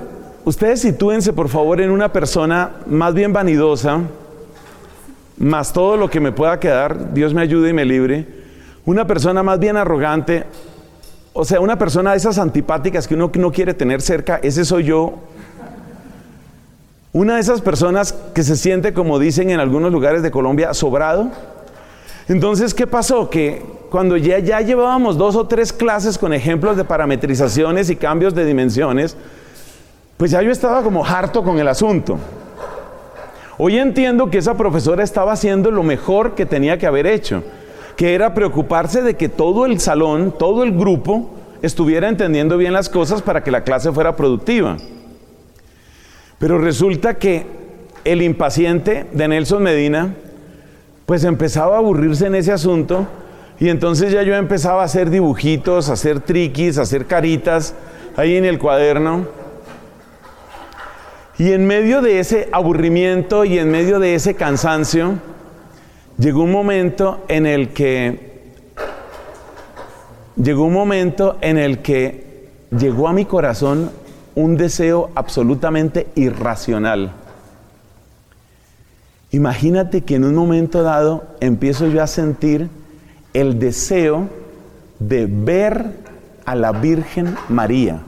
[0.44, 4.00] ustedes sitúense por favor en una persona más bien vanidosa,
[5.36, 8.26] más todo lo que me pueda quedar, Dios me ayude y me libre,
[8.84, 10.44] una persona más bien arrogante,
[11.40, 14.82] o sea, una persona de esas antipáticas que uno no quiere tener cerca, ese soy
[14.82, 15.14] yo.
[17.12, 21.30] Una de esas personas que se siente, como dicen en algunos lugares de Colombia, sobrado.
[22.26, 23.30] Entonces, ¿qué pasó?
[23.30, 28.34] Que cuando ya, ya llevábamos dos o tres clases con ejemplos de parametrizaciones y cambios
[28.34, 29.16] de dimensiones,
[30.16, 32.18] pues ya yo estaba como harto con el asunto.
[33.58, 37.44] Hoy entiendo que esa profesora estaba haciendo lo mejor que tenía que haber hecho,
[37.98, 41.30] que era preocuparse de que todo el salón, todo el grupo,
[41.62, 44.76] estuviera entendiendo bien las cosas para que la clase fuera productiva.
[46.38, 47.44] Pero resulta que
[48.04, 50.14] el impaciente de Nelson Medina,
[51.06, 53.08] pues empezaba a aburrirse en ese asunto
[53.58, 57.74] y entonces ya yo empezaba a hacer dibujitos, a hacer triquis, a hacer caritas
[58.16, 59.26] ahí en el cuaderno.
[61.36, 65.14] Y en medio de ese aburrimiento y en medio de ese cansancio,
[66.18, 68.28] llegó un momento en el que
[70.36, 73.90] llegó un momento en el que llegó a mi corazón
[74.34, 77.12] un deseo absolutamente irracional.
[79.30, 82.68] Imagínate que en un momento dado empiezo yo a sentir
[83.34, 84.28] el deseo
[84.98, 85.92] de ver
[86.44, 88.00] a la Virgen María.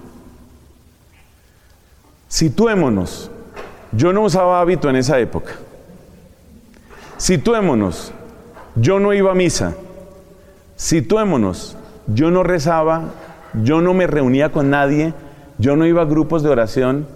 [2.28, 3.30] Situémonos.
[3.92, 5.52] Yo no usaba hábito en esa época.
[7.20, 8.14] Situémonos.
[8.76, 9.74] Yo no iba a misa.
[10.74, 11.76] Situémonos.
[12.06, 13.10] Yo no rezaba.
[13.62, 15.12] Yo no me reunía con nadie.
[15.58, 17.06] Yo no iba a grupos de oración.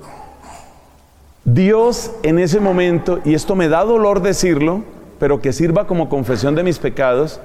[1.47, 4.83] Dios en ese momento, y esto me da dolor decirlo,
[5.19, 7.41] pero que sirva como confesión de mis pecados,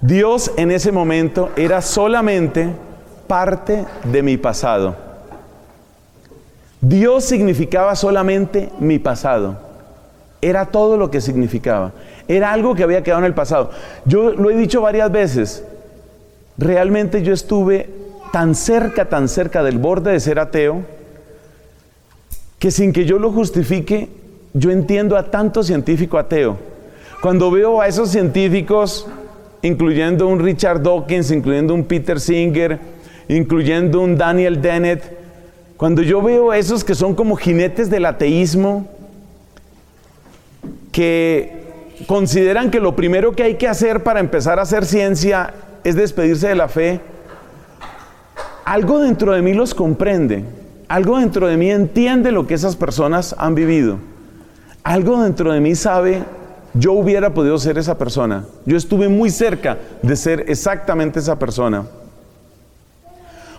[0.00, 2.70] Dios en ese momento era solamente
[3.28, 4.96] parte de mi pasado.
[6.80, 9.67] Dios significaba solamente mi pasado.
[10.40, 11.92] Era todo lo que significaba.
[12.28, 13.70] Era algo que había quedado en el pasado.
[14.04, 15.64] Yo lo he dicho varias veces.
[16.56, 17.88] Realmente yo estuve
[18.32, 20.82] tan cerca, tan cerca del borde de ser ateo,
[22.58, 24.08] que sin que yo lo justifique,
[24.52, 26.58] yo entiendo a tanto científico ateo.
[27.22, 29.06] Cuando veo a esos científicos,
[29.62, 32.78] incluyendo un Richard Dawkins, incluyendo un Peter Singer,
[33.28, 35.18] incluyendo un Daniel Dennett,
[35.76, 38.88] cuando yo veo a esos que son como jinetes del ateísmo,
[40.98, 41.52] que
[42.08, 46.48] consideran que lo primero que hay que hacer para empezar a hacer ciencia es despedirse
[46.48, 47.00] de la fe,
[48.64, 50.42] algo dentro de mí los comprende,
[50.88, 53.98] algo dentro de mí entiende lo que esas personas han vivido,
[54.82, 56.24] algo dentro de mí sabe,
[56.74, 61.86] yo hubiera podido ser esa persona, yo estuve muy cerca de ser exactamente esa persona.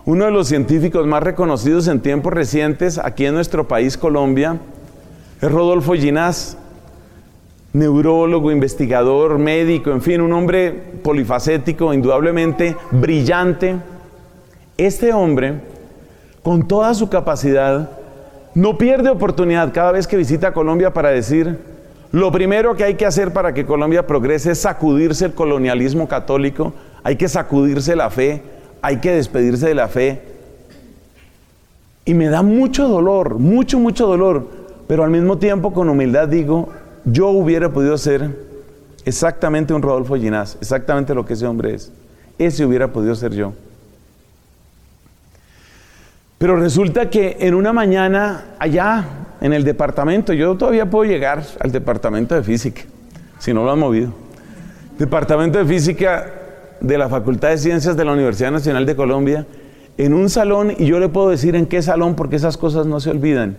[0.04, 4.58] Uno de los científicos más reconocidos en tiempos recientes aquí en nuestro país, Colombia,
[5.42, 6.58] es Rodolfo Ginás,
[7.74, 10.72] neurólogo, investigador, médico, en fin, un hombre
[11.04, 13.78] polifacético, indudablemente brillante.
[14.78, 15.56] Este hombre,
[16.42, 17.90] con toda su capacidad,
[18.56, 21.58] no pierde oportunidad cada vez que visita Colombia para decir,
[22.12, 26.74] lo primero que hay que hacer para que Colombia progrese es sacudirse el colonialismo católico,
[27.04, 28.42] hay que sacudirse la fe,
[28.82, 30.22] hay que despedirse de la fe.
[32.06, 34.48] Y me da mucho dolor, mucho, mucho dolor,
[34.88, 36.70] pero al mismo tiempo con humildad digo,
[37.06, 38.30] yo hubiera podido ser
[39.06, 41.92] exactamente un Rodolfo Ginás, exactamente lo que ese hombre es.
[42.38, 43.54] Ese hubiera podido ser yo.
[46.38, 49.06] Pero resulta que en una mañana allá
[49.42, 50.34] en el departamento.
[50.34, 52.82] Yo todavía puedo llegar al departamento de física,
[53.40, 54.14] si no lo han movido.
[54.98, 56.34] Departamento de física
[56.82, 59.46] de la Facultad de Ciencias de la Universidad Nacional de Colombia,
[59.98, 63.00] en un salón, y yo le puedo decir en qué salón porque esas cosas no
[63.00, 63.58] se olvidan.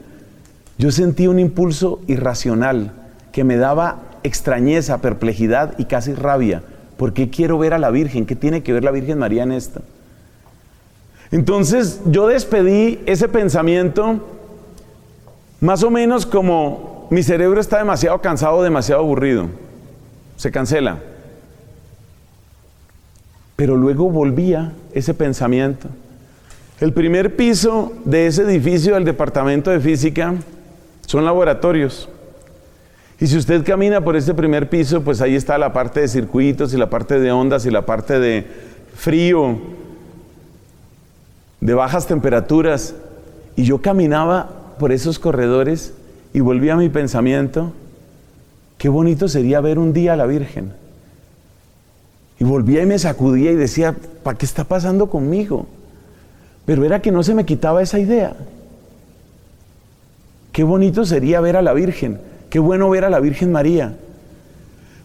[0.78, 2.92] Yo sentí un impulso irracional
[3.32, 6.62] que me daba extrañeza, perplejidad y casi rabia.
[6.96, 8.26] ¿Por qué quiero ver a la Virgen?
[8.26, 9.82] ¿Qué tiene que ver la Virgen María en esto?
[11.30, 14.20] Entonces yo despedí ese pensamiento
[15.60, 19.48] más o menos como mi cerebro está demasiado cansado, demasiado aburrido.
[20.36, 20.98] Se cancela.
[23.56, 25.88] Pero luego volvía ese pensamiento.
[26.80, 30.34] El primer piso de ese edificio del departamento de física
[31.06, 32.08] son laboratorios.
[33.20, 36.72] Y si usted camina por este primer piso, pues ahí está la parte de circuitos
[36.72, 38.46] y la parte de ondas y la parte de
[38.94, 39.58] frío,
[41.60, 42.94] de bajas temperaturas.
[43.56, 45.92] Y yo caminaba por esos corredores
[46.32, 47.74] y volvía a mi pensamiento,
[48.78, 50.72] qué bonito sería ver un día a la Virgen.
[52.38, 55.66] Y volvía y me sacudía y decía, ¿para qué está pasando conmigo?
[56.64, 58.34] Pero era que no se me quitaba esa idea.
[60.52, 62.29] Qué bonito sería ver a la Virgen.
[62.50, 63.94] Qué bueno ver a la Virgen María.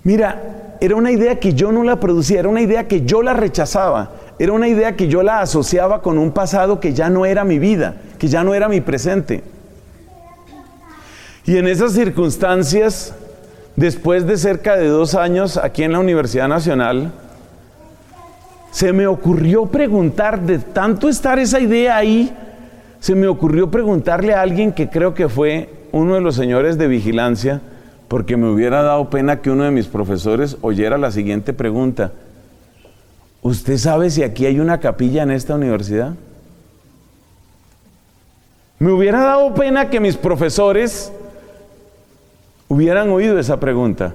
[0.03, 3.33] Mira, era una idea que yo no la producía, era una idea que yo la
[3.33, 7.43] rechazaba, era una idea que yo la asociaba con un pasado que ya no era
[7.43, 9.43] mi vida, que ya no era mi presente.
[11.45, 13.13] Y en esas circunstancias,
[13.75, 17.11] después de cerca de dos años aquí en la Universidad Nacional,
[18.71, 22.35] se me ocurrió preguntar, de tanto estar esa idea ahí,
[22.99, 26.87] se me ocurrió preguntarle a alguien que creo que fue uno de los señores de
[26.87, 27.61] vigilancia,
[28.07, 32.11] porque me hubiera dado pena que uno de mis profesores oyera la siguiente pregunta.
[33.41, 36.13] ¿Usted sabe si aquí hay una capilla en esta universidad?
[38.79, 41.11] Me hubiera dado pena que mis profesores
[42.67, 44.13] hubieran oído esa pregunta.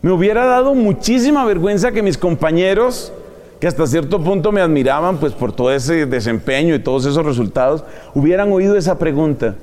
[0.00, 3.12] Me hubiera dado muchísima vergüenza que mis compañeros,
[3.60, 7.84] que hasta cierto punto me admiraban pues por todo ese desempeño y todos esos resultados,
[8.14, 9.54] hubieran oído esa pregunta.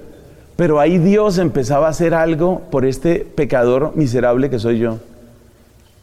[0.60, 4.98] Pero ahí Dios empezaba a hacer algo por este pecador miserable que soy yo.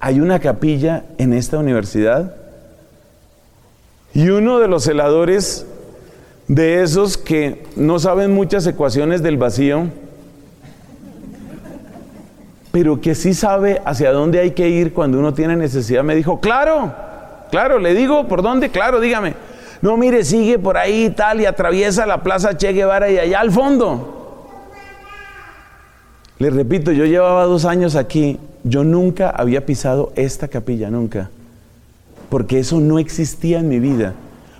[0.00, 2.34] Hay una capilla en esta universidad
[4.14, 5.66] y uno de los celadores
[6.48, 9.88] de esos que no saben muchas ecuaciones del vacío,
[12.72, 16.40] pero que sí sabe hacia dónde hay que ir cuando uno tiene necesidad, me dijo,
[16.40, 16.94] claro,
[17.50, 18.70] claro, le digo, ¿por dónde?
[18.70, 19.34] Claro, dígame.
[19.82, 23.40] No, mire, sigue por ahí y tal y atraviesa la plaza Che Guevara y allá
[23.40, 24.15] al fondo.
[26.38, 31.30] Les repito, yo llevaba dos años aquí, yo nunca había pisado esta capilla, nunca.
[32.28, 34.14] Porque eso no existía en mi vida,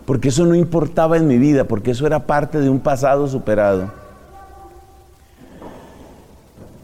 [0.06, 3.92] porque eso no importaba en mi vida, porque eso era parte de un pasado superado.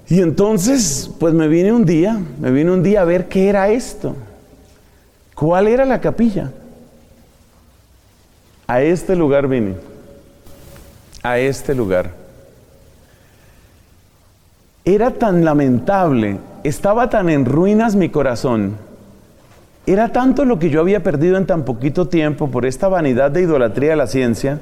[0.09, 3.71] Y entonces, pues me vine un día, me vine un día a ver qué era
[3.71, 4.15] esto.
[5.35, 6.53] ¿Cuál era la capilla?
[8.67, 9.75] A este lugar vine.
[11.23, 12.22] A este lugar.
[14.85, 18.77] Era tan lamentable, estaba tan en ruinas mi corazón.
[19.87, 23.43] Era tanto lo que yo había perdido en tan poquito tiempo por esta vanidad de
[23.43, 24.59] idolatría de la ciencia.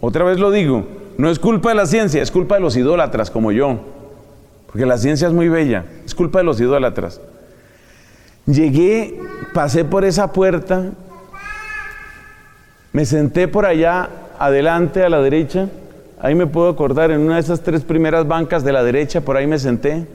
[0.00, 3.30] Otra vez lo digo, no es culpa de la ciencia, es culpa de los idólatras
[3.30, 3.78] como yo.
[4.66, 7.20] Porque la ciencia es muy bella, es culpa de los idólatras.
[8.46, 9.20] Llegué,
[9.54, 10.86] pasé por esa puerta,
[12.92, 14.08] me senté por allá
[14.40, 15.68] adelante a la derecha
[16.22, 19.36] Ahí me puedo acordar, en una de esas tres primeras bancas de la derecha, por
[19.36, 20.06] ahí me senté.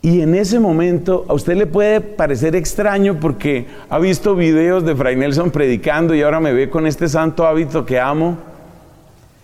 [0.00, 4.96] Y en ese momento a usted le puede parecer extraño porque ha visto videos de
[4.96, 8.38] Fray Nelson predicando y ahora me ve con este santo hábito que amo.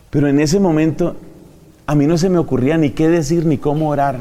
[0.08, 1.14] Pero en ese momento
[1.86, 4.16] a mí no se me ocurría ni qué decir ni cómo orar.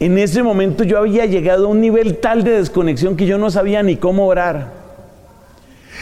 [0.00, 3.50] En ese momento yo había llegado a un nivel tal de desconexión que yo no
[3.50, 4.72] sabía ni cómo orar.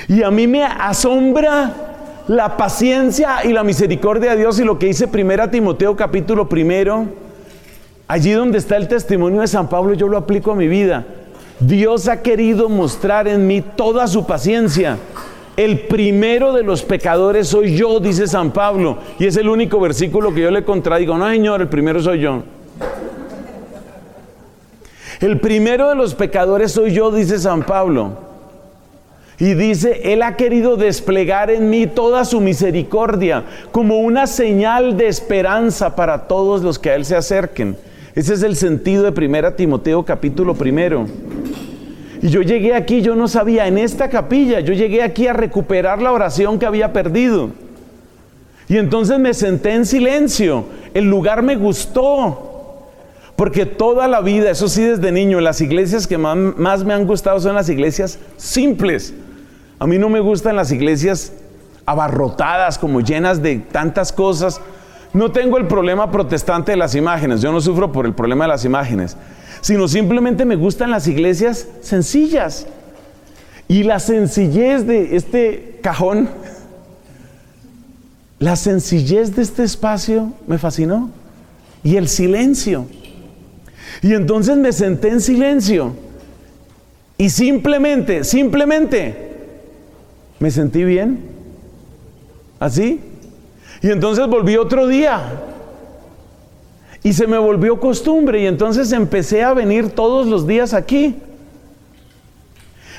[0.07, 1.92] Y a mí me asombra
[2.29, 7.07] la paciencia y la misericordia de Dios y lo que dice primera Timoteo capítulo primero,
[8.07, 11.05] allí donde está el testimonio de San Pablo, yo lo aplico a mi vida.
[11.59, 14.99] Dios ha querido mostrar en mí toda su paciencia.
[15.57, 20.33] El primero de los pecadores soy yo, dice San Pablo, y es el único versículo
[20.33, 21.17] que yo le contradigo.
[21.19, 22.43] No, Señor, el primero soy yo.
[25.21, 28.32] El primero de los pecadores soy yo, dice San Pablo.
[29.39, 35.09] Y dice, Él ha querido desplegar en mí toda su misericordia como una señal de
[35.09, 37.77] esperanza para todos los que a Él se acerquen.
[38.15, 41.07] Ese es el sentido de 1 Timoteo capítulo primero.
[42.21, 46.01] Y yo llegué aquí, yo no sabía, en esta capilla, yo llegué aquí a recuperar
[46.01, 47.51] la oración que había perdido.
[48.69, 50.65] Y entonces me senté en silencio.
[50.95, 52.52] El lugar me gustó.
[53.37, 57.07] Porque toda la vida, eso sí desde niño, las iglesias que más, más, me han
[57.07, 59.15] gustado son las iglesias simples.
[59.79, 61.33] A mí no me gustan las iglesias
[61.87, 64.61] abarrotadas, como llenas de tantas cosas.
[65.13, 68.49] No tengo el problema protestante de las imágenes, yo no sufro por el problema de
[68.49, 69.17] las imágenes,
[69.61, 72.67] sino simplemente me gustan las iglesias sencillas.
[73.69, 76.29] Y la sencillez de este cajón,
[78.39, 81.11] la sencillez de este espacio me fascinó.
[81.85, 82.87] Y el silencio.
[84.01, 85.93] Y entonces me senté en silencio.
[87.19, 89.33] Y simplemente, simplemente,
[90.39, 91.21] me sentí bien.
[92.59, 93.01] Así.
[93.83, 95.41] Y entonces volví otro día.
[97.03, 98.43] Y se me volvió costumbre.
[98.43, 101.17] Y entonces empecé a venir todos los días aquí.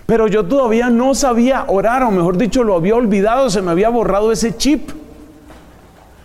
[0.06, 3.90] Pero yo todavía no sabía orar, o mejor dicho, lo había olvidado, se me había
[3.90, 4.90] borrado ese chip.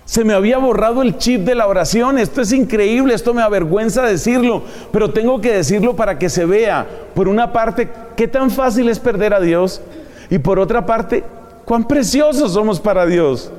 [0.08, 2.16] Se me había borrado el chip de la oración.
[2.16, 6.86] Esto es increíble, esto me avergüenza decirlo, pero tengo que decirlo para que se vea,
[7.14, 9.82] por una parte, qué tan fácil es perder a Dios
[10.30, 11.24] y por otra parte,
[11.66, 13.52] cuán preciosos somos para Dios.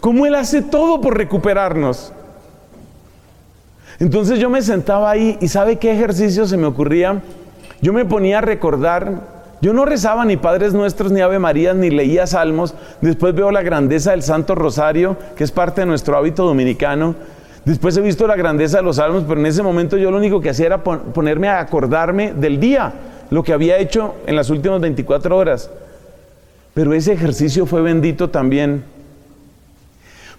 [0.00, 2.12] Cómo Él hace todo por recuperarnos.
[3.98, 7.22] Entonces yo me sentaba ahí y ¿sabe qué ejercicio se me ocurría?
[7.80, 11.90] Yo me ponía a recordar yo no rezaba ni Padres Nuestros, ni Ave María, ni
[11.90, 12.74] leía salmos.
[13.00, 17.16] Después veo la grandeza del Santo Rosario, que es parte de nuestro hábito dominicano.
[17.64, 20.40] Después he visto la grandeza de los salmos, pero en ese momento yo lo único
[20.40, 22.92] que hacía era ponerme a acordarme del día,
[23.30, 25.70] lo que había hecho en las últimas 24 horas.
[26.72, 28.84] Pero ese ejercicio fue bendito también.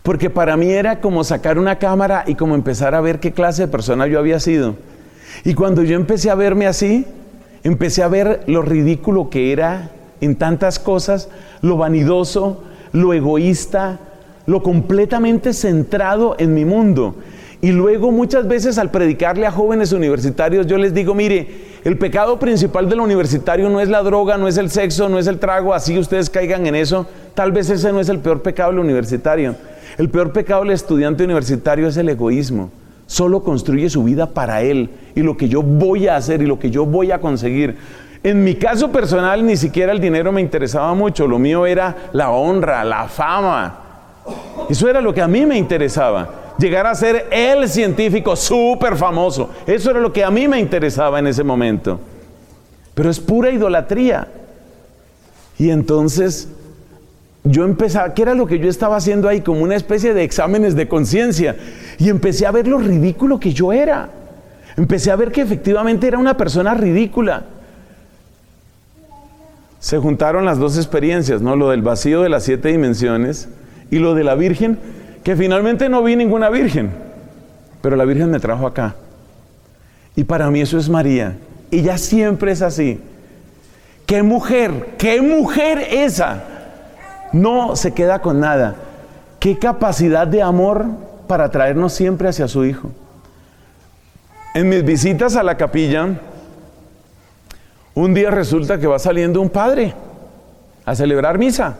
[0.01, 3.63] Porque para mí era como sacar una cámara y como empezar a ver qué clase
[3.63, 4.75] de persona yo había sido.
[5.43, 7.05] Y cuando yo empecé a verme así,
[7.63, 9.91] empecé a ver lo ridículo que era
[10.21, 11.29] en tantas cosas,
[11.61, 13.99] lo vanidoso, lo egoísta,
[14.45, 17.15] lo completamente centrado en mi mundo.
[17.61, 22.39] Y luego muchas veces al predicarle a jóvenes universitarios yo les digo, mire, el pecado
[22.39, 25.73] principal del universitario no es la droga, no es el sexo, no es el trago,
[25.73, 27.05] así ustedes caigan en eso.
[27.35, 29.55] Tal vez ese no es el peor pecado del universitario.
[29.97, 32.69] El peor pecado del estudiante universitario es el egoísmo
[33.09, 36.59] solo construye su vida para Él y lo que yo voy a hacer y lo
[36.59, 37.75] que yo voy a conseguir.
[38.21, 42.29] En mi caso personal ni siquiera el dinero me interesaba mucho, lo mío era la
[42.29, 43.79] honra, la fama.
[44.69, 46.53] Eso era lo que a mí me interesaba.
[46.59, 49.49] Llegar a ser el científico súper famoso.
[49.65, 51.99] Eso era lo que a mí me interesaba en ese momento.
[52.93, 54.27] Pero es pura idolatría.
[55.57, 56.47] Y entonces
[57.43, 59.41] yo empezaba, ¿qué era lo que yo estaba haciendo ahí?
[59.41, 61.55] Como una especie de exámenes de conciencia.
[61.97, 64.09] Y empecé a ver lo ridículo que yo era.
[64.77, 67.43] Empecé a ver que efectivamente era una persona ridícula.
[69.79, 71.55] Se juntaron las dos experiencias, ¿no?
[71.55, 73.47] Lo del vacío de las siete dimensiones
[73.89, 74.77] y lo de la Virgen,
[75.23, 76.91] que finalmente no vi ninguna Virgen,
[77.81, 78.95] pero la Virgen me trajo acá.
[80.15, 81.37] Y para mí eso es María.
[81.71, 82.99] Ya siempre es así.
[84.05, 84.95] ¿Qué mujer?
[84.97, 86.43] ¿Qué mujer esa?
[87.31, 88.75] No se queda con nada.
[89.39, 90.85] Qué capacidad de amor
[91.27, 92.91] para traernos siempre hacia su Hijo.
[94.53, 96.19] En mis visitas a la capilla,
[97.93, 99.93] un día resulta que va saliendo un padre
[100.85, 101.77] a celebrar misa.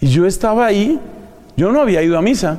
[0.00, 1.00] Y yo estaba ahí,
[1.56, 2.58] yo no había ido a misa.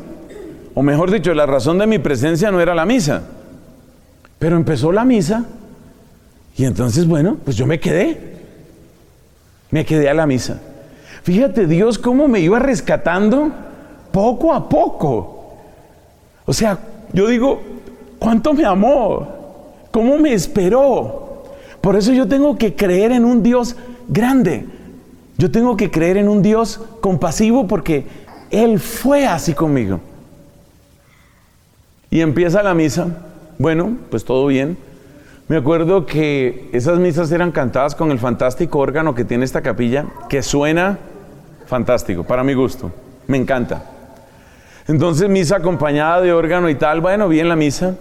[0.73, 3.21] O mejor dicho, la razón de mi presencia no era la misa.
[4.37, 5.45] Pero empezó la misa
[6.57, 8.35] y entonces, bueno, pues yo me quedé.
[9.71, 10.59] Me quedé a la misa.
[11.25, 13.51] Fíjate Dios cómo me iba rescatando
[14.11, 15.55] poco a poco.
[16.45, 16.77] O sea,
[17.13, 17.63] yo digo,
[18.19, 19.79] ¿cuánto me amó?
[19.89, 21.45] ¿Cómo me esperó?
[21.81, 23.75] Por eso yo tengo que creer en un Dios
[24.07, 24.67] grande.
[25.39, 28.05] Yo tengo que creer en un Dios compasivo porque
[28.51, 30.01] Él fue así conmigo.
[32.11, 33.07] Y empieza la misa.
[33.57, 34.77] Bueno, pues todo bien.
[35.47, 40.05] Me acuerdo que esas misas eran cantadas con el fantástico órgano que tiene esta capilla,
[40.29, 40.99] que suena
[41.67, 42.91] fantástico, para mi gusto,
[43.27, 43.83] me encanta.
[44.87, 47.95] Entonces, misa acompañada de órgano y tal, bueno, bien la misa,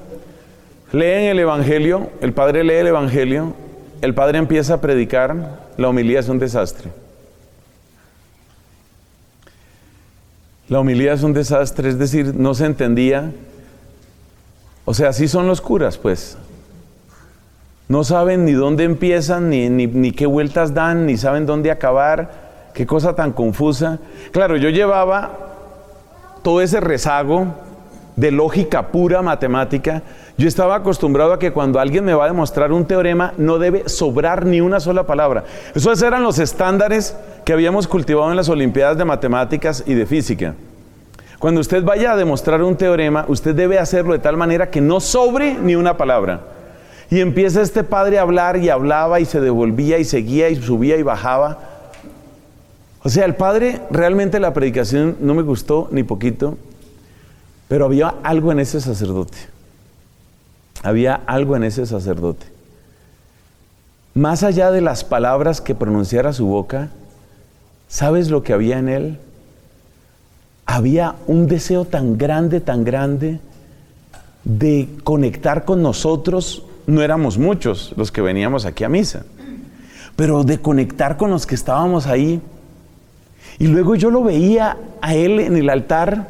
[0.92, 3.54] leen el Evangelio, el Padre lee el Evangelio,
[4.02, 6.90] el Padre empieza a predicar, la homilía es un desastre.
[10.68, 13.32] La homilía es un desastre, es decir, no se entendía.
[14.84, 16.36] O sea, así son los curas, pues.
[17.88, 22.43] No saben ni dónde empiezan, ni, ni, ni qué vueltas dan, ni saben dónde acabar
[22.74, 23.98] Qué cosa tan confusa.
[24.32, 25.30] Claro, yo llevaba
[26.42, 27.46] todo ese rezago
[28.16, 30.02] de lógica pura matemática,
[30.36, 33.88] yo estaba acostumbrado a que cuando alguien me va a demostrar un teorema no debe
[33.88, 35.44] sobrar ni una sola palabra.
[35.74, 40.54] Esos eran los estándares que habíamos cultivado en las Olimpiadas de Matemáticas y de Física.
[41.38, 45.00] Cuando usted vaya a demostrar un teorema, usted debe hacerlo de tal manera que no
[45.00, 46.40] sobre ni una palabra.
[47.10, 50.96] Y empieza este padre a hablar y hablaba y se devolvía y seguía y subía
[50.96, 51.73] y bajaba.
[53.04, 56.56] O sea, el padre realmente la predicación no me gustó ni poquito.
[57.68, 59.36] Pero había algo en ese sacerdote.
[60.82, 62.46] Había algo en ese sacerdote.
[64.14, 66.90] Más allá de las palabras que pronunciara su boca,
[67.88, 69.18] ¿sabes lo que había en él?
[70.66, 73.40] Había un deseo tan grande, tan grande
[74.44, 76.64] de conectar con nosotros.
[76.86, 79.24] No éramos muchos los que veníamos aquí a misa,
[80.16, 82.40] pero de conectar con los que estábamos ahí.
[83.58, 86.28] Y luego yo lo veía a él en el altar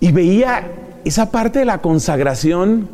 [0.00, 0.70] y veía
[1.04, 2.88] esa parte de la consagración,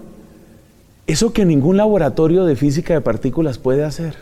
[1.06, 4.16] eso que ningún laboratorio de física de partículas puede hacer.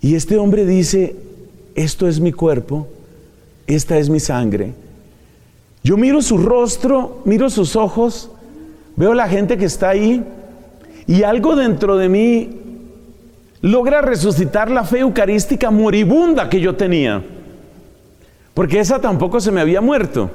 [0.00, 1.16] Y este hombre dice,
[1.74, 2.88] esto es mi cuerpo,
[3.66, 4.72] esta es mi sangre.
[5.82, 8.30] Yo miro su rostro, miro sus ojos,
[8.96, 10.24] veo la gente que está ahí
[11.06, 12.60] y algo dentro de mí
[13.62, 17.22] logra resucitar la fe eucarística moribunda que yo tenía.
[18.54, 20.30] Porque esa tampoco se me había muerto.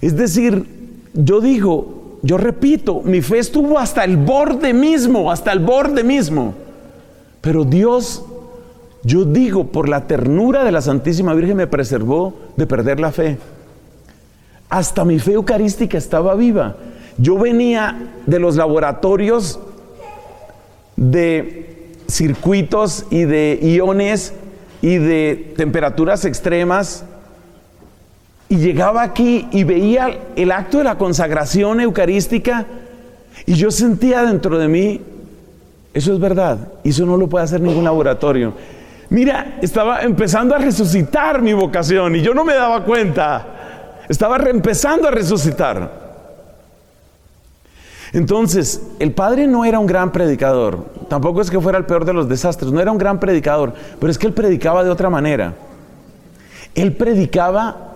[0.00, 0.66] Es decir,
[1.14, 6.54] yo digo, yo repito, mi fe estuvo hasta el borde mismo, hasta el borde mismo.
[7.40, 8.24] Pero Dios,
[9.02, 13.38] yo digo, por la ternura de la Santísima Virgen me preservó de perder la fe.
[14.68, 16.76] Hasta mi fe eucarística estaba viva.
[17.18, 19.60] Yo venía de los laboratorios
[20.96, 24.34] de circuitos y de iones
[24.80, 27.04] y de temperaturas extremas
[28.48, 32.66] y llegaba aquí y veía el acto de la consagración eucarística
[33.46, 35.00] y yo sentía dentro de mí,
[35.94, 38.52] eso es verdad, eso no lo puede hacer ningún laboratorio.
[39.08, 43.46] Mira, estaba empezando a resucitar mi vocación y yo no me daba cuenta.
[44.08, 46.01] Estaba empezando a resucitar.
[48.12, 52.12] Entonces, el padre no era un gran predicador, tampoco es que fuera el peor de
[52.12, 55.54] los desastres, no era un gran predicador, pero es que él predicaba de otra manera.
[56.74, 57.92] Él predicaba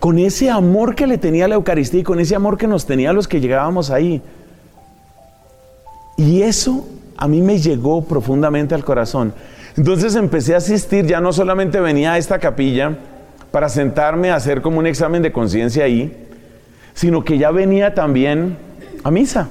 [0.00, 3.12] con ese amor que le tenía la Eucaristía y con ese amor que nos tenía
[3.12, 4.22] los que llegábamos ahí.
[6.16, 6.86] Y eso
[7.16, 9.34] a mí me llegó profundamente al corazón.
[9.76, 12.96] Entonces empecé a asistir, ya no solamente venía a esta capilla
[13.52, 16.26] para sentarme a hacer como un examen de conciencia ahí,
[16.94, 18.56] sino que ya venía también
[19.04, 19.48] a misa.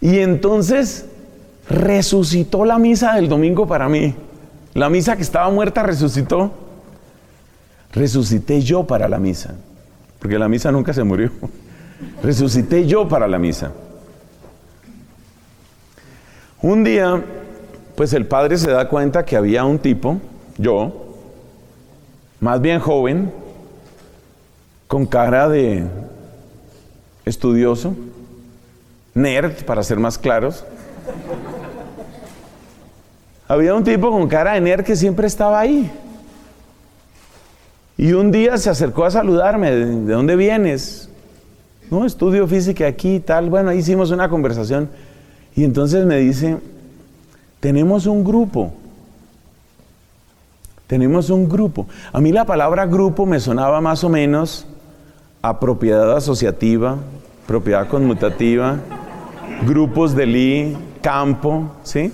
[0.00, 1.06] Y entonces
[1.68, 4.14] resucitó la misa del domingo para mí.
[4.74, 6.52] La misa que estaba muerta resucitó
[7.92, 9.54] resucité yo para la misa,
[10.18, 11.30] porque la misa nunca se murió.
[12.22, 13.72] Resucité yo para la misa.
[16.62, 17.22] Un día,
[17.96, 20.18] pues el padre se da cuenta que había un tipo,
[20.56, 21.16] yo,
[22.38, 23.32] más bien joven,
[24.86, 25.86] con cara de
[27.30, 27.94] estudioso,
[29.14, 30.64] nerd, para ser más claros.
[33.48, 35.90] Había un tipo con cara de nerd que siempre estaba ahí.
[37.96, 41.08] Y un día se acercó a saludarme, ¿de dónde vienes?
[41.90, 43.50] No, estudio física aquí y tal.
[43.50, 44.88] Bueno, ahí hicimos una conversación.
[45.56, 46.58] Y entonces me dice,
[47.58, 48.72] tenemos un grupo.
[50.86, 51.86] Tenemos un grupo.
[52.12, 54.66] A mí la palabra grupo me sonaba más o menos
[55.42, 56.98] a propiedad asociativa,
[57.50, 58.76] propiedad conmutativa,
[59.66, 62.12] grupos de Lee, campo, ¿sí?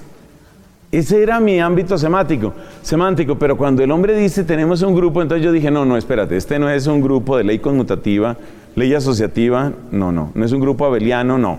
[0.90, 5.44] Ese era mi ámbito semántico, semántico, pero cuando el hombre dice tenemos un grupo, entonces
[5.44, 8.38] yo dije, no, no, espérate, este no es un grupo de ley conmutativa,
[8.76, 11.58] ley asociativa, no, no, no es un grupo abeliano, no.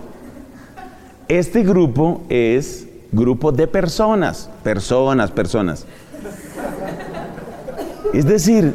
[1.28, 5.86] Este grupo es grupo de personas, personas, personas.
[8.12, 8.74] Es decir,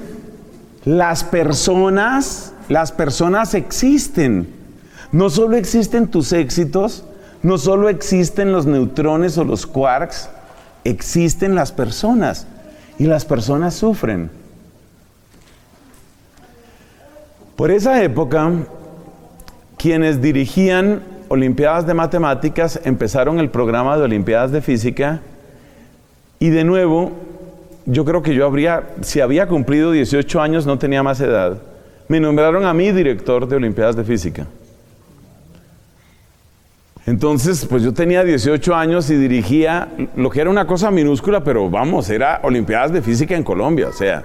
[0.85, 4.62] las personas, las personas existen.
[5.13, 7.05] No solo existen tus éxitos,
[7.43, 10.27] no solo existen los neutrones o los quarks,
[10.83, 12.47] existen las personas
[12.97, 14.31] y las personas sufren.
[17.55, 18.51] Por esa época,
[19.77, 25.21] quienes dirigían Olimpiadas de Matemáticas empezaron el programa de Olimpiadas de Física
[26.39, 27.11] y de nuevo,
[27.85, 31.61] yo creo que yo habría, si había cumplido 18 años, no tenía más edad,
[32.07, 34.47] me nombraron a mí director de Olimpiadas de Física.
[37.05, 41.69] Entonces, pues yo tenía 18 años y dirigía lo que era una cosa minúscula, pero
[41.69, 44.23] vamos, era Olimpiadas de Física en Colombia, o sea,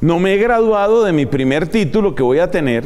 [0.00, 2.84] No me he graduado de mi primer título que voy a tener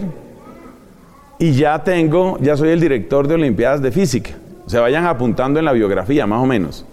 [1.38, 4.30] y ya tengo, ya soy el director de Olimpiadas de Física.
[4.66, 6.84] Se vayan apuntando en la biografía, más o menos.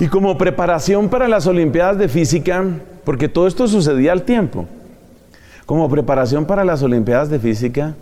[0.00, 2.64] Y como preparación para las Olimpiadas de Física,
[3.04, 4.66] porque todo esto sucedía al tiempo,
[5.64, 7.94] como preparación para las Olimpiadas de Física,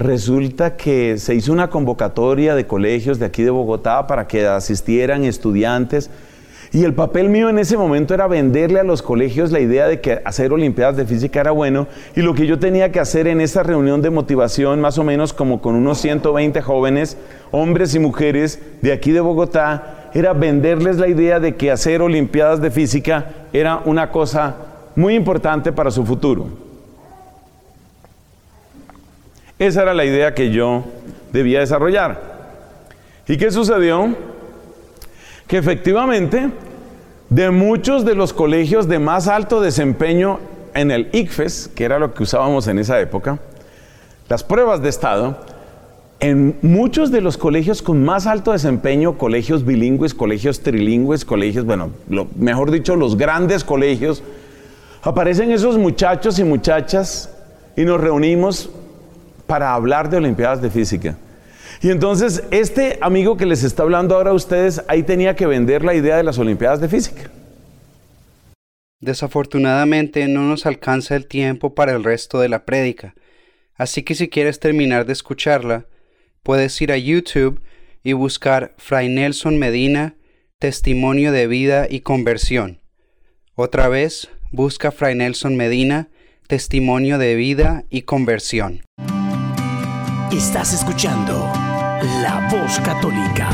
[0.00, 5.24] resulta que se hizo una convocatoria de colegios de aquí de Bogotá para que asistieran
[5.24, 6.10] estudiantes.
[6.72, 10.00] Y el papel mío en ese momento era venderle a los colegios la idea de
[10.00, 11.86] que hacer Olimpiadas de Física era bueno.
[12.16, 15.32] Y lo que yo tenía que hacer en esa reunión de motivación, más o menos
[15.32, 17.18] como con unos 120 jóvenes,
[17.50, 22.62] hombres y mujeres de aquí de Bogotá, era venderles la idea de que hacer Olimpiadas
[22.62, 24.56] de Física era una cosa
[24.96, 26.69] muy importante para su futuro.
[29.60, 30.84] Esa era la idea que yo
[31.34, 32.18] debía desarrollar.
[33.28, 34.16] ¿Y qué sucedió?
[35.46, 36.48] Que efectivamente,
[37.28, 40.40] de muchos de los colegios de más alto desempeño
[40.72, 43.38] en el ICFES, que era lo que usábamos en esa época,
[44.30, 45.38] las pruebas de estado,
[46.20, 51.90] en muchos de los colegios con más alto desempeño, colegios bilingües, colegios trilingües, colegios, bueno,
[52.34, 54.22] mejor dicho, los grandes colegios,
[55.02, 57.30] aparecen esos muchachos y muchachas
[57.76, 58.70] y nos reunimos
[59.50, 61.18] para hablar de Olimpiadas de Física.
[61.82, 65.84] Y entonces este amigo que les está hablando ahora a ustedes, ahí tenía que vender
[65.84, 67.32] la idea de las Olimpiadas de Física.
[69.00, 73.16] Desafortunadamente no nos alcanza el tiempo para el resto de la prédica,
[73.74, 75.86] así que si quieres terminar de escucharla,
[76.44, 77.60] puedes ir a YouTube
[78.04, 80.14] y buscar Fray Nelson Medina,
[80.60, 82.82] Testimonio de Vida y Conversión.
[83.56, 86.08] Otra vez, busca Fray Nelson Medina,
[86.46, 88.82] Testimonio de Vida y Conversión.
[90.32, 91.32] Estás escuchando
[92.22, 93.50] La Voz Católica.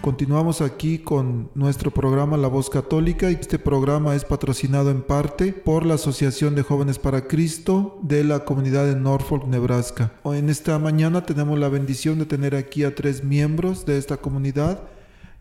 [0.00, 5.52] Continuamos aquí con nuestro programa La Voz Católica y este programa es patrocinado en parte
[5.52, 10.10] por la Asociación de Jóvenes para Cristo de la comunidad de Norfolk, Nebraska.
[10.24, 14.80] En esta mañana tenemos la bendición de tener aquí a tres miembros de esta comunidad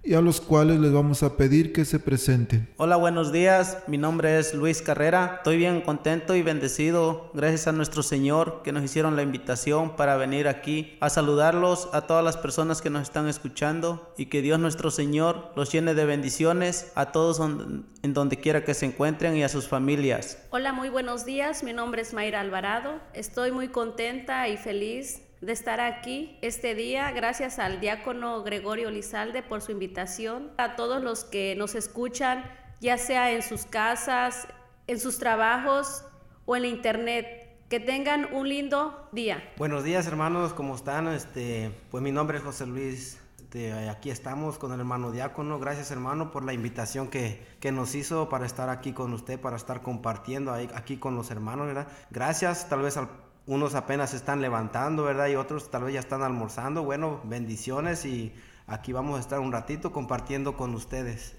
[0.03, 2.69] y a los cuales les vamos a pedir que se presenten.
[2.77, 3.79] Hola, buenos días.
[3.87, 5.35] Mi nombre es Luis Carrera.
[5.37, 10.15] Estoy bien contento y bendecido gracias a nuestro Señor que nos hicieron la invitación para
[10.15, 14.59] venir aquí a saludarlos a todas las personas que nos están escuchando y que Dios
[14.59, 19.43] nuestro Señor los llene de bendiciones a todos en donde quiera que se encuentren y
[19.43, 20.37] a sus familias.
[20.51, 21.63] Hola, muy buenos días.
[21.63, 23.01] Mi nombre es Mayra Alvarado.
[23.13, 27.11] Estoy muy contenta y feliz de estar aquí este día.
[27.11, 30.51] Gracias al diácono Gregorio Lizalde por su invitación.
[30.57, 32.43] A todos los que nos escuchan,
[32.81, 34.47] ya sea en sus casas,
[34.87, 36.03] en sus trabajos
[36.45, 37.35] o en la internet.
[37.69, 39.43] Que tengan un lindo día.
[39.57, 41.07] Buenos días hermanos, ¿cómo están?
[41.07, 43.19] Este, pues mi nombre es José Luis.
[43.37, 45.59] Este, aquí estamos con el hermano diácono.
[45.59, 49.55] Gracias hermano por la invitación que, que, nos hizo para estar aquí con usted, para
[49.55, 51.67] estar compartiendo aquí con los hermanos.
[51.67, 51.87] ¿verdad?
[52.09, 53.07] Gracias tal vez al
[53.49, 55.27] unos apenas se están levantando, ¿verdad?
[55.27, 56.83] Y otros tal vez ya están almorzando.
[56.83, 58.31] Bueno, bendiciones y
[58.67, 61.33] aquí vamos a estar un ratito compartiendo con ustedes.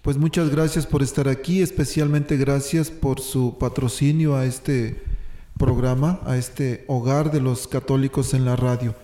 [0.00, 5.04] Pues muchas gracias por estar aquí, especialmente gracias por su patrocinio a este
[5.58, 8.94] programa, a este hogar de los católicos en la radio.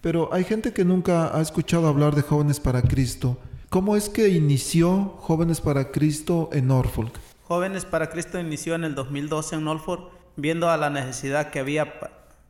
[0.00, 3.36] Pero hay gente que nunca ha escuchado hablar de Jóvenes para Cristo.
[3.68, 7.12] ¿Cómo es que inició Jóvenes para Cristo en Norfolk?
[7.46, 11.92] Jóvenes para Cristo inició en el 2012 en Norfolk viendo a la necesidad que había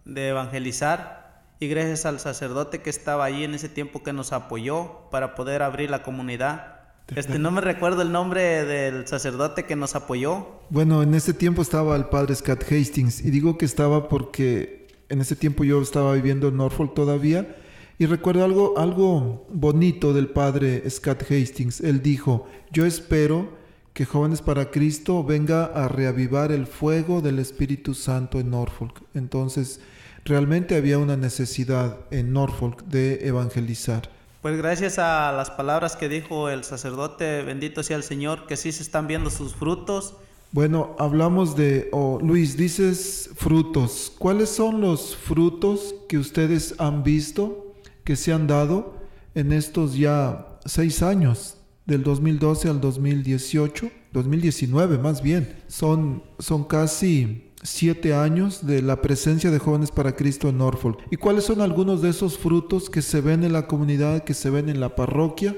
[0.05, 5.09] de evangelizar y gracias al sacerdote que estaba allí en ese tiempo que nos apoyó
[5.11, 6.76] para poder abrir la comunidad.
[7.16, 10.61] Este, no me recuerdo el nombre del sacerdote que nos apoyó.
[10.68, 15.22] Bueno, en ese tiempo estaba el padre Scott Hastings y digo que estaba porque en
[15.22, 17.57] ese tiempo yo estaba viviendo en Norfolk todavía
[17.97, 21.80] y recuerdo algo, algo bonito del padre Scott Hastings.
[21.80, 23.57] Él dijo, yo espero
[23.99, 29.03] que Jóvenes para Cristo venga a reavivar el fuego del Espíritu Santo en Norfolk.
[29.12, 29.80] Entonces,
[30.24, 34.09] realmente había una necesidad en Norfolk de evangelizar.
[34.40, 38.70] Pues gracias a las palabras que dijo el sacerdote, bendito sea el Señor, que sí
[38.70, 40.14] se están viendo sus frutos.
[40.53, 44.12] Bueno, hablamos de, oh, Luis, dices frutos.
[44.16, 47.74] ¿Cuáles son los frutos que ustedes han visto
[48.05, 48.94] que se han dado
[49.34, 51.57] en estos ya seis años
[51.89, 55.57] del 2012 al 2018, 2019 más bien.
[55.68, 61.01] Son, son casi siete años de la presencia de Jóvenes para Cristo en Norfolk.
[61.11, 64.51] ¿Y cuáles son algunos de esos frutos que se ven en la comunidad, que se
[64.51, 65.57] ven en la parroquia,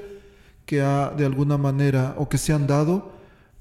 [0.66, 3.10] que ha de alguna manera o que se han dado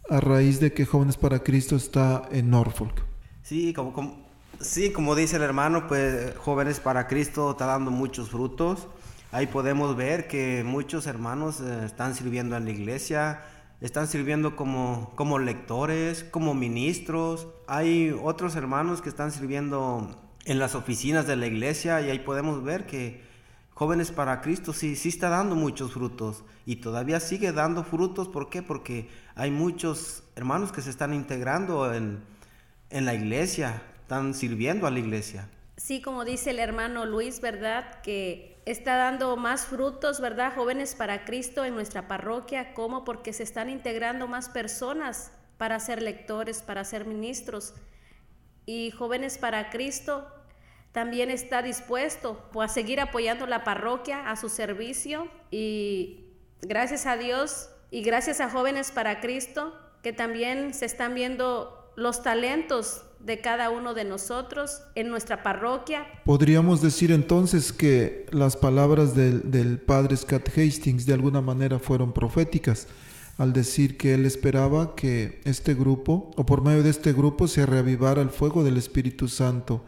[0.08, 3.04] a raíz de que Jóvenes para Cristo está en Norfolk?
[3.42, 4.28] Sí, como,
[4.60, 8.88] sí, como dice el hermano, pues Jóvenes para Cristo está dando muchos frutos.
[9.32, 13.42] Ahí podemos ver que muchos hermanos eh, están sirviendo en la iglesia,
[13.82, 17.48] están sirviendo como, como lectores, como ministros.
[17.68, 20.16] Hay otros hermanos que están sirviendo
[20.46, 23.28] en las oficinas de la iglesia y ahí podemos ver que
[23.80, 28.28] Jóvenes para Cristo sí, sí está dando muchos frutos y todavía sigue dando frutos.
[28.28, 28.62] ¿Por qué?
[28.62, 32.22] Porque hay muchos hermanos que se están integrando en,
[32.90, 35.48] en la iglesia, están sirviendo a la iglesia.
[35.78, 38.02] Sí, como dice el hermano Luis, ¿verdad?
[38.02, 40.54] Que está dando más frutos, ¿verdad?
[40.56, 42.74] Jóvenes para Cristo en nuestra parroquia.
[42.74, 43.04] ¿Cómo?
[43.04, 47.74] Porque se están integrando más personas para ser lectores, para ser ministros.
[48.66, 50.28] Y jóvenes para Cristo
[50.92, 56.28] también está dispuesto a seguir apoyando la parroquia a su servicio y
[56.62, 62.24] gracias a Dios y gracias a Jóvenes para Cristo que también se están viendo los
[62.24, 66.06] talentos de cada uno de nosotros en nuestra parroquia.
[66.26, 72.14] Podríamos decir entonces que las palabras del, del padre Scott Hastings de alguna manera fueron
[72.14, 72.88] proféticas
[73.40, 77.66] al decir que él esperaba que este grupo, o por medio de este grupo, se
[77.66, 79.82] reavivara el fuego del Espíritu Santo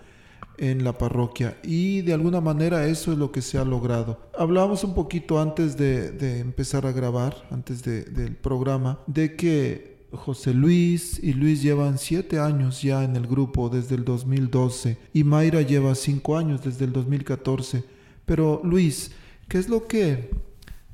[0.57, 4.19] en la parroquia y de alguna manera eso es lo que se ha logrado.
[4.37, 11.19] Hablábamos un poquito antes de, empezar a grabar, antes del programa, de que José Luis
[11.21, 15.95] y Luis llevan siete años ya en el grupo desde el 2012 y Mayra lleva
[15.95, 17.83] cinco años desde el 2014.
[18.25, 19.11] Pero Luis,
[19.47, 20.29] ¿qué es lo que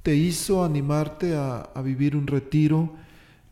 [0.03, 2.93] te hizo animarte a, a vivir un retiro?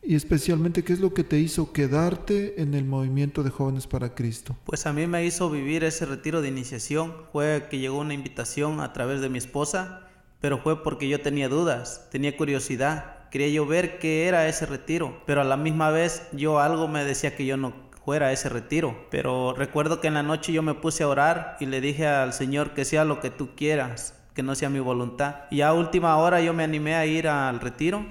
[0.08, 4.14] y especialmente qué es lo que te hizo quedarte en el movimiento de jóvenes para
[4.14, 4.56] Cristo.
[4.66, 7.14] Pues a mí me hizo vivir ese retiro de iniciación.
[7.32, 10.08] Fue que llegó una invitación a través de mi esposa,
[10.40, 15.22] pero fue porque yo tenía dudas, tenía curiosidad, quería yo ver qué era ese retiro,
[15.26, 17.74] pero a la misma vez yo algo me decía que yo no
[18.06, 18.96] fuera ese retiro.
[19.10, 22.34] Pero recuerdo que en la noche yo me puse a orar y le dije al
[22.34, 25.46] Señor que sea lo que tú quieras, que no sea mi voluntad.
[25.50, 28.06] Y a última hora yo me animé a ir al retiro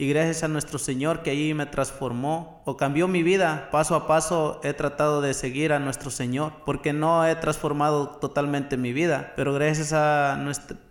[0.00, 4.06] y gracias a nuestro Señor que allí me transformó o cambió mi vida, paso a
[4.06, 9.32] paso he tratado de seguir a nuestro Señor, porque no he transformado totalmente mi vida,
[9.34, 10.34] pero gracias a,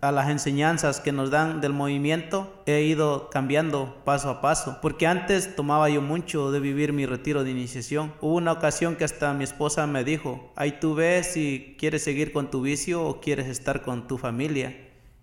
[0.02, 5.06] a las enseñanzas que nos dan del movimiento he ido cambiando paso a paso, porque
[5.06, 8.12] antes tomaba yo mucho de vivir mi retiro de iniciación.
[8.20, 12.30] Hubo una ocasión que hasta mi esposa me dijo, ahí tú ves si quieres seguir
[12.30, 14.76] con tu vicio o quieres estar con tu familia.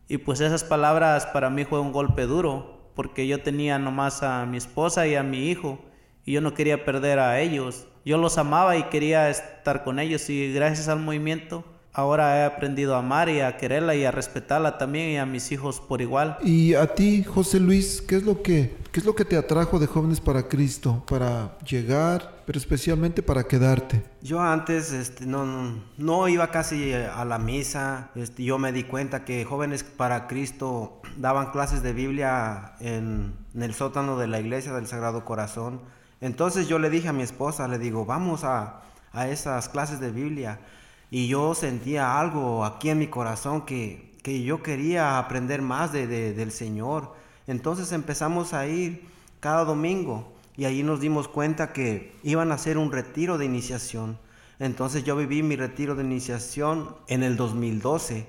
[0.08, 4.46] Y pues esas palabras para mí fue un golpe duro, porque yo tenía nomás a
[4.46, 5.80] mi esposa y a mi hijo
[6.26, 7.88] y yo no quería perder a ellos.
[8.06, 11.64] Yo los amaba y quería estar con ellos y gracias al movimiento
[11.96, 15.52] ahora he aprendido a amar y a quererla y a respetarla también y a mis
[15.52, 16.38] hijos por igual.
[16.44, 19.80] Y a ti, José Luis, ¿qué es lo que qué es lo que te atrajo
[19.80, 24.04] de Jóvenes para Cristo para llegar, pero especialmente para quedarte?
[24.22, 28.12] Yo antes este, no, no iba casi a la misa.
[28.16, 33.74] Este, yo me di cuenta que Jóvenes para Cristo daban clases de Biblia en, el
[33.74, 35.82] sótano de la iglesia del Sagrado Corazón.
[36.22, 38.82] Entonces yo le dije a mi esposa, le digo, vamos a,
[39.12, 40.60] a esas clases de Biblia
[41.10, 46.08] y yo sentía algo aquí en mi corazón que, que yo quería aprender más de,
[46.08, 47.14] del Señor.
[47.48, 49.08] Entonces empezamos a ir
[49.40, 54.18] cada domingo y ahí nos dimos cuenta que iban a hacer un retiro de iniciación.
[54.60, 58.28] Entonces yo viví mi retiro de iniciación en el 2012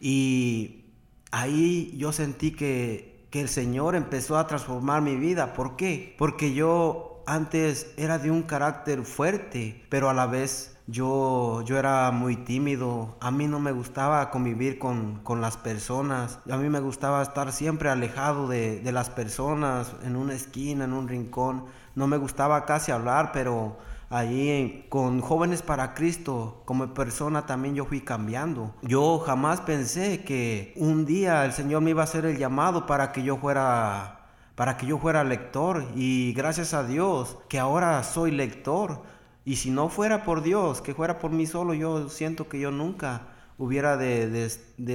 [0.00, 0.84] y
[1.32, 5.54] ahí yo sentí que, que el Señor empezó a transformar mi vida.
[5.54, 6.14] ¿Por qué?
[6.18, 12.10] Porque yo antes era de un carácter fuerte, pero a la vez yo, yo era
[12.12, 17.22] muy tímido, a mí no me gustaba convivir con, las personas, a mí me gustaba
[17.22, 21.64] estar siempre alejado de, de, las personas, en una esquina, en un rincón,
[21.94, 23.76] no me gustaba casi hablar, pero
[24.10, 28.74] allí con jóvenes para Cristo, como persona también yo fui cambiando.
[28.82, 33.12] Yo jamás pensé que un día el Señor me iba a hacer el llamado para
[33.12, 34.12] que yo fuera
[34.54, 35.84] para que yo fuera lector.
[35.94, 39.02] Y gracias a Dios que ahora soy lector
[39.46, 42.72] y si no fuera por Dios, que fuera por mí solo, yo siento que yo
[42.72, 43.28] nunca
[43.58, 44.50] hubiera de,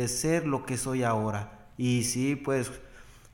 [0.09, 1.69] ser lo que soy ahora.
[1.77, 2.69] Y sí, pues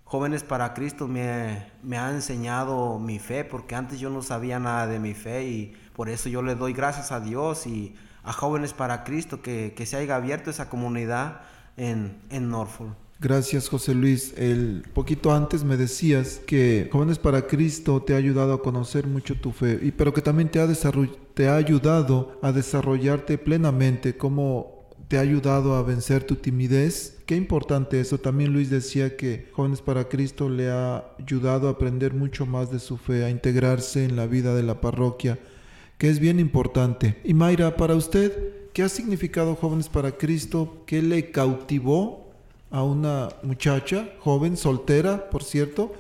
[0.04, 4.86] Jóvenes para Cristo me, me, ha enseñado mi fe, porque antes yo no sabía nada
[4.86, 8.74] de mi fe y por eso yo le doy gracias a Dios y a Jóvenes
[8.74, 11.42] para Cristo que, que se haya abierto esa comunidad
[11.78, 12.96] en, en Norfolk.
[13.20, 14.34] Gracias José Luis.
[14.38, 19.36] El poquito antes me decías que Jóvenes para Cristo te ha ayudado a conocer mucho
[19.36, 20.68] tu fe, y, pero que también te ha,
[21.34, 27.18] te ha ayudado a desarrollarte plenamente, como te ha ayudado a vencer tu timidez.
[27.26, 28.20] Qué importante eso.
[28.20, 32.78] También Luis decía que Jóvenes para Cristo le ha ayudado a aprender mucho más de
[32.78, 35.40] su fe, a integrarse en la vida de la parroquia,
[35.98, 37.18] que es bien importante.
[37.24, 40.84] Y Mayra, para usted, ¿qué ha significado Jóvenes para Cristo?
[40.86, 42.27] ¿Qué le cautivó
[42.72, 45.94] a una muchacha joven, soltera, por cierto.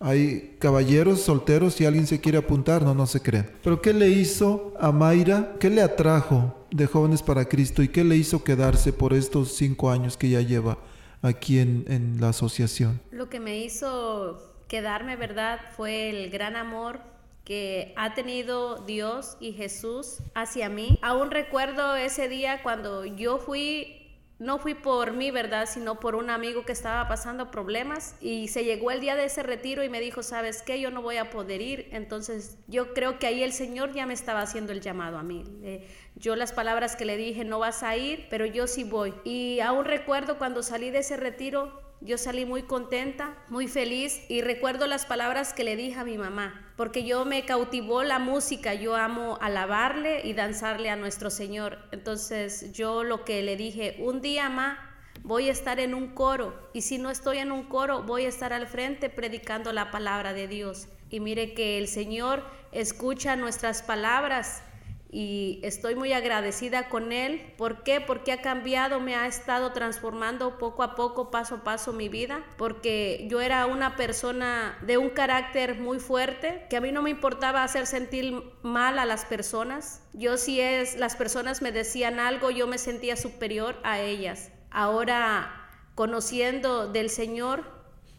[0.00, 3.50] Hay caballeros solteros, si alguien se quiere apuntar, no, no se creen.
[3.62, 5.54] Pero ¿qué le hizo a Mayra?
[5.58, 9.90] ¿Qué le atrajo de Jóvenes para Cristo y qué le hizo quedarse por estos cinco
[9.90, 10.78] años que ya lleva
[11.22, 13.00] aquí en, en la asociación?
[13.10, 15.60] Lo que me hizo quedarme, ¿verdad?
[15.76, 17.00] Fue el gran amor
[17.48, 20.98] que ha tenido Dios y Jesús hacia mí.
[21.00, 23.97] Aún recuerdo ese día cuando yo fui
[24.38, 25.68] no fui por mí, ¿verdad?
[25.68, 29.42] Sino por un amigo que estaba pasando problemas y se llegó el día de ese
[29.42, 30.80] retiro y me dijo, ¿sabes qué?
[30.80, 31.88] Yo no voy a poder ir.
[31.90, 35.44] Entonces yo creo que ahí el Señor ya me estaba haciendo el llamado a mí.
[36.14, 39.12] yo las palabras que le dije, no vas a ir, pero yo sí voy.
[39.24, 44.40] Y aún recuerdo cuando salí de ese retiro, yo salí muy contenta, muy feliz y
[44.40, 48.74] recuerdo las palabras que le dije a mi mamá, porque yo me cautivó la música,
[48.74, 51.78] yo amo alabarle y danzarle a nuestro Señor.
[51.90, 54.78] Entonces yo lo que le dije, un día más
[55.22, 58.28] voy a estar en un coro y si no estoy en un coro voy a
[58.28, 60.88] estar al frente predicando la palabra de Dios.
[61.10, 64.62] Y mire que el Señor escucha nuestras palabras
[65.10, 67.54] y estoy muy agradecida con él.
[67.56, 68.00] ¿Por qué?
[68.00, 72.44] Porque ha cambiado, me ha estado transformando poco a poco, paso a paso mi vida,
[72.58, 77.10] porque yo era una persona de un carácter muy fuerte, que a mí no me
[77.10, 80.02] importaba hacer sentir mal a las personas.
[80.12, 84.50] Yo si es las personas me decían algo, yo me sentía superior a ellas.
[84.70, 87.64] Ahora conociendo del Señor,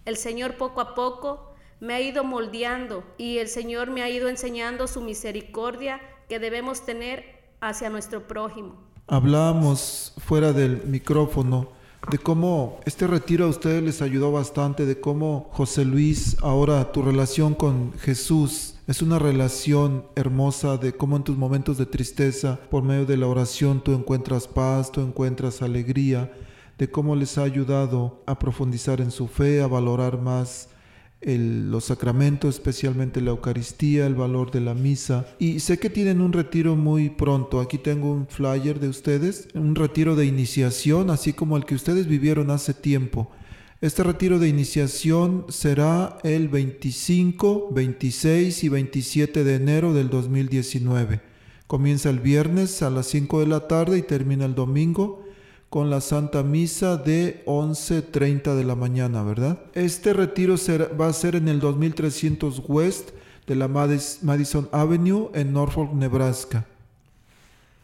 [0.06, 4.28] el Señor poco a poco me ha ido moldeando y el Señor me ha ido
[4.28, 7.26] enseñando su misericordia que debemos tener
[7.60, 8.76] hacia nuestro prójimo.
[9.08, 11.70] Hablábamos fuera del micrófono
[12.12, 17.02] de cómo este retiro a ustedes les ayudó bastante, de cómo José Luis, ahora tu
[17.02, 22.84] relación con Jesús es una relación hermosa, de cómo en tus momentos de tristeza, por
[22.84, 26.32] medio de la oración, tú encuentras paz, tú encuentras alegría,
[26.78, 30.70] de cómo les ha ayudado a profundizar en su fe, a valorar más
[31.22, 35.28] los sacramentos, especialmente la Eucaristía, el valor de la misa.
[35.38, 37.60] Y sé que tienen un retiro muy pronto.
[37.60, 42.08] Aquí tengo un flyer de ustedes, un retiro de iniciación, así como el que ustedes
[42.08, 43.30] vivieron hace tiempo.
[43.82, 51.22] Este retiro de iniciación será el 25, 26 y 27 de enero del 2019.
[51.68, 55.24] Comienza el viernes a las 5 de la tarde y termina el domingo
[55.70, 59.60] con la Santa Misa de 11.30 de la mañana, ¿verdad?
[59.74, 60.56] Este retiro
[61.00, 63.12] va a ser en el 2300 West
[63.46, 66.66] de la Madison Avenue en Norfolk, Nebraska.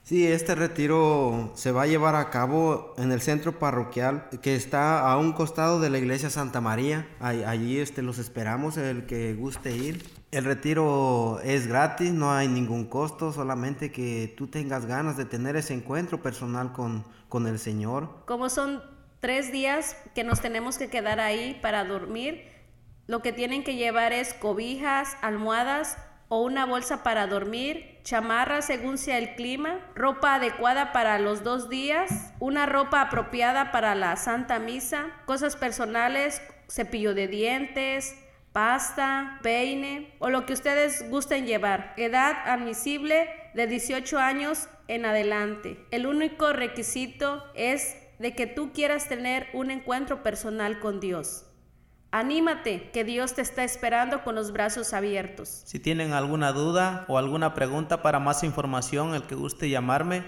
[0.03, 4.99] Sí, este retiro se va a llevar a cabo en el centro parroquial que está
[4.99, 7.07] a un costado de la iglesia Santa María.
[7.19, 10.03] Allí este, los esperamos, el que guste ir.
[10.35, 15.55] El retiro es gratis, no hay ningún costo, solamente que tú tengas ganas de tener
[15.55, 18.09] ese encuentro personal con, con el Señor.
[18.25, 18.83] Como son
[19.21, 22.51] tres días que nos tenemos que quedar ahí para dormir,
[23.07, 28.97] lo que tienen que llevar es cobijas, almohadas o una bolsa para dormir, chamarra según
[28.97, 34.59] sea el clima, ropa adecuada para los dos días, una ropa apropiada para la Santa
[34.59, 38.17] Misa, cosas personales, cepillo de dientes,
[38.55, 41.93] pasta, peine o lo que ustedes gusten llevar.
[41.97, 45.85] Edad admisible de 18 años en adelante.
[45.91, 51.43] El único requisito es de que tú quieras tener un encuentro personal con Dios.
[52.11, 55.63] Anímate, que Dios te está esperando con los brazos abiertos.
[55.65, 60.23] Si tienen alguna duda o alguna pregunta para más información, el que guste llamarme,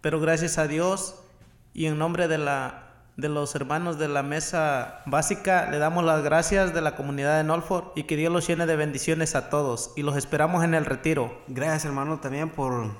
[0.00, 1.14] pero gracias a Dios
[1.72, 2.82] y en nombre de la
[3.16, 7.44] de los hermanos de la mesa básica, le damos las gracias de la comunidad de
[7.44, 10.84] Norfolk y que Dios los llene de bendiciones a todos y los esperamos en el
[10.84, 11.40] retiro.
[11.48, 12.90] Gracias hermano también por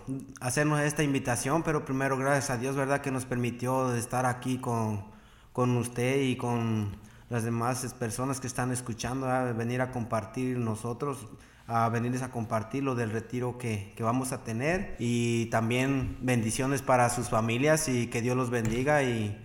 [0.41, 3.03] hacernos esta invitación, pero primero gracias a Dios, ¿verdad?
[3.03, 5.16] Que nos permitió estar aquí con,
[5.57, 6.99] con usted y con
[7.31, 11.27] las demás personas que están escuchando, a venir a compartir nosotros
[11.67, 14.97] a venirles a compartir lo del retiro que, que, vamos a tener.
[14.99, 19.43] Y también bendiciones para sus familias y que Dios los bendiga y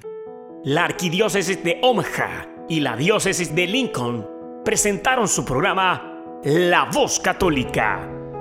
[0.65, 4.27] La Arquidiócesis de Omaha y la Diócesis de Lincoln
[4.65, 8.07] presentaron su programa La Voz Católica,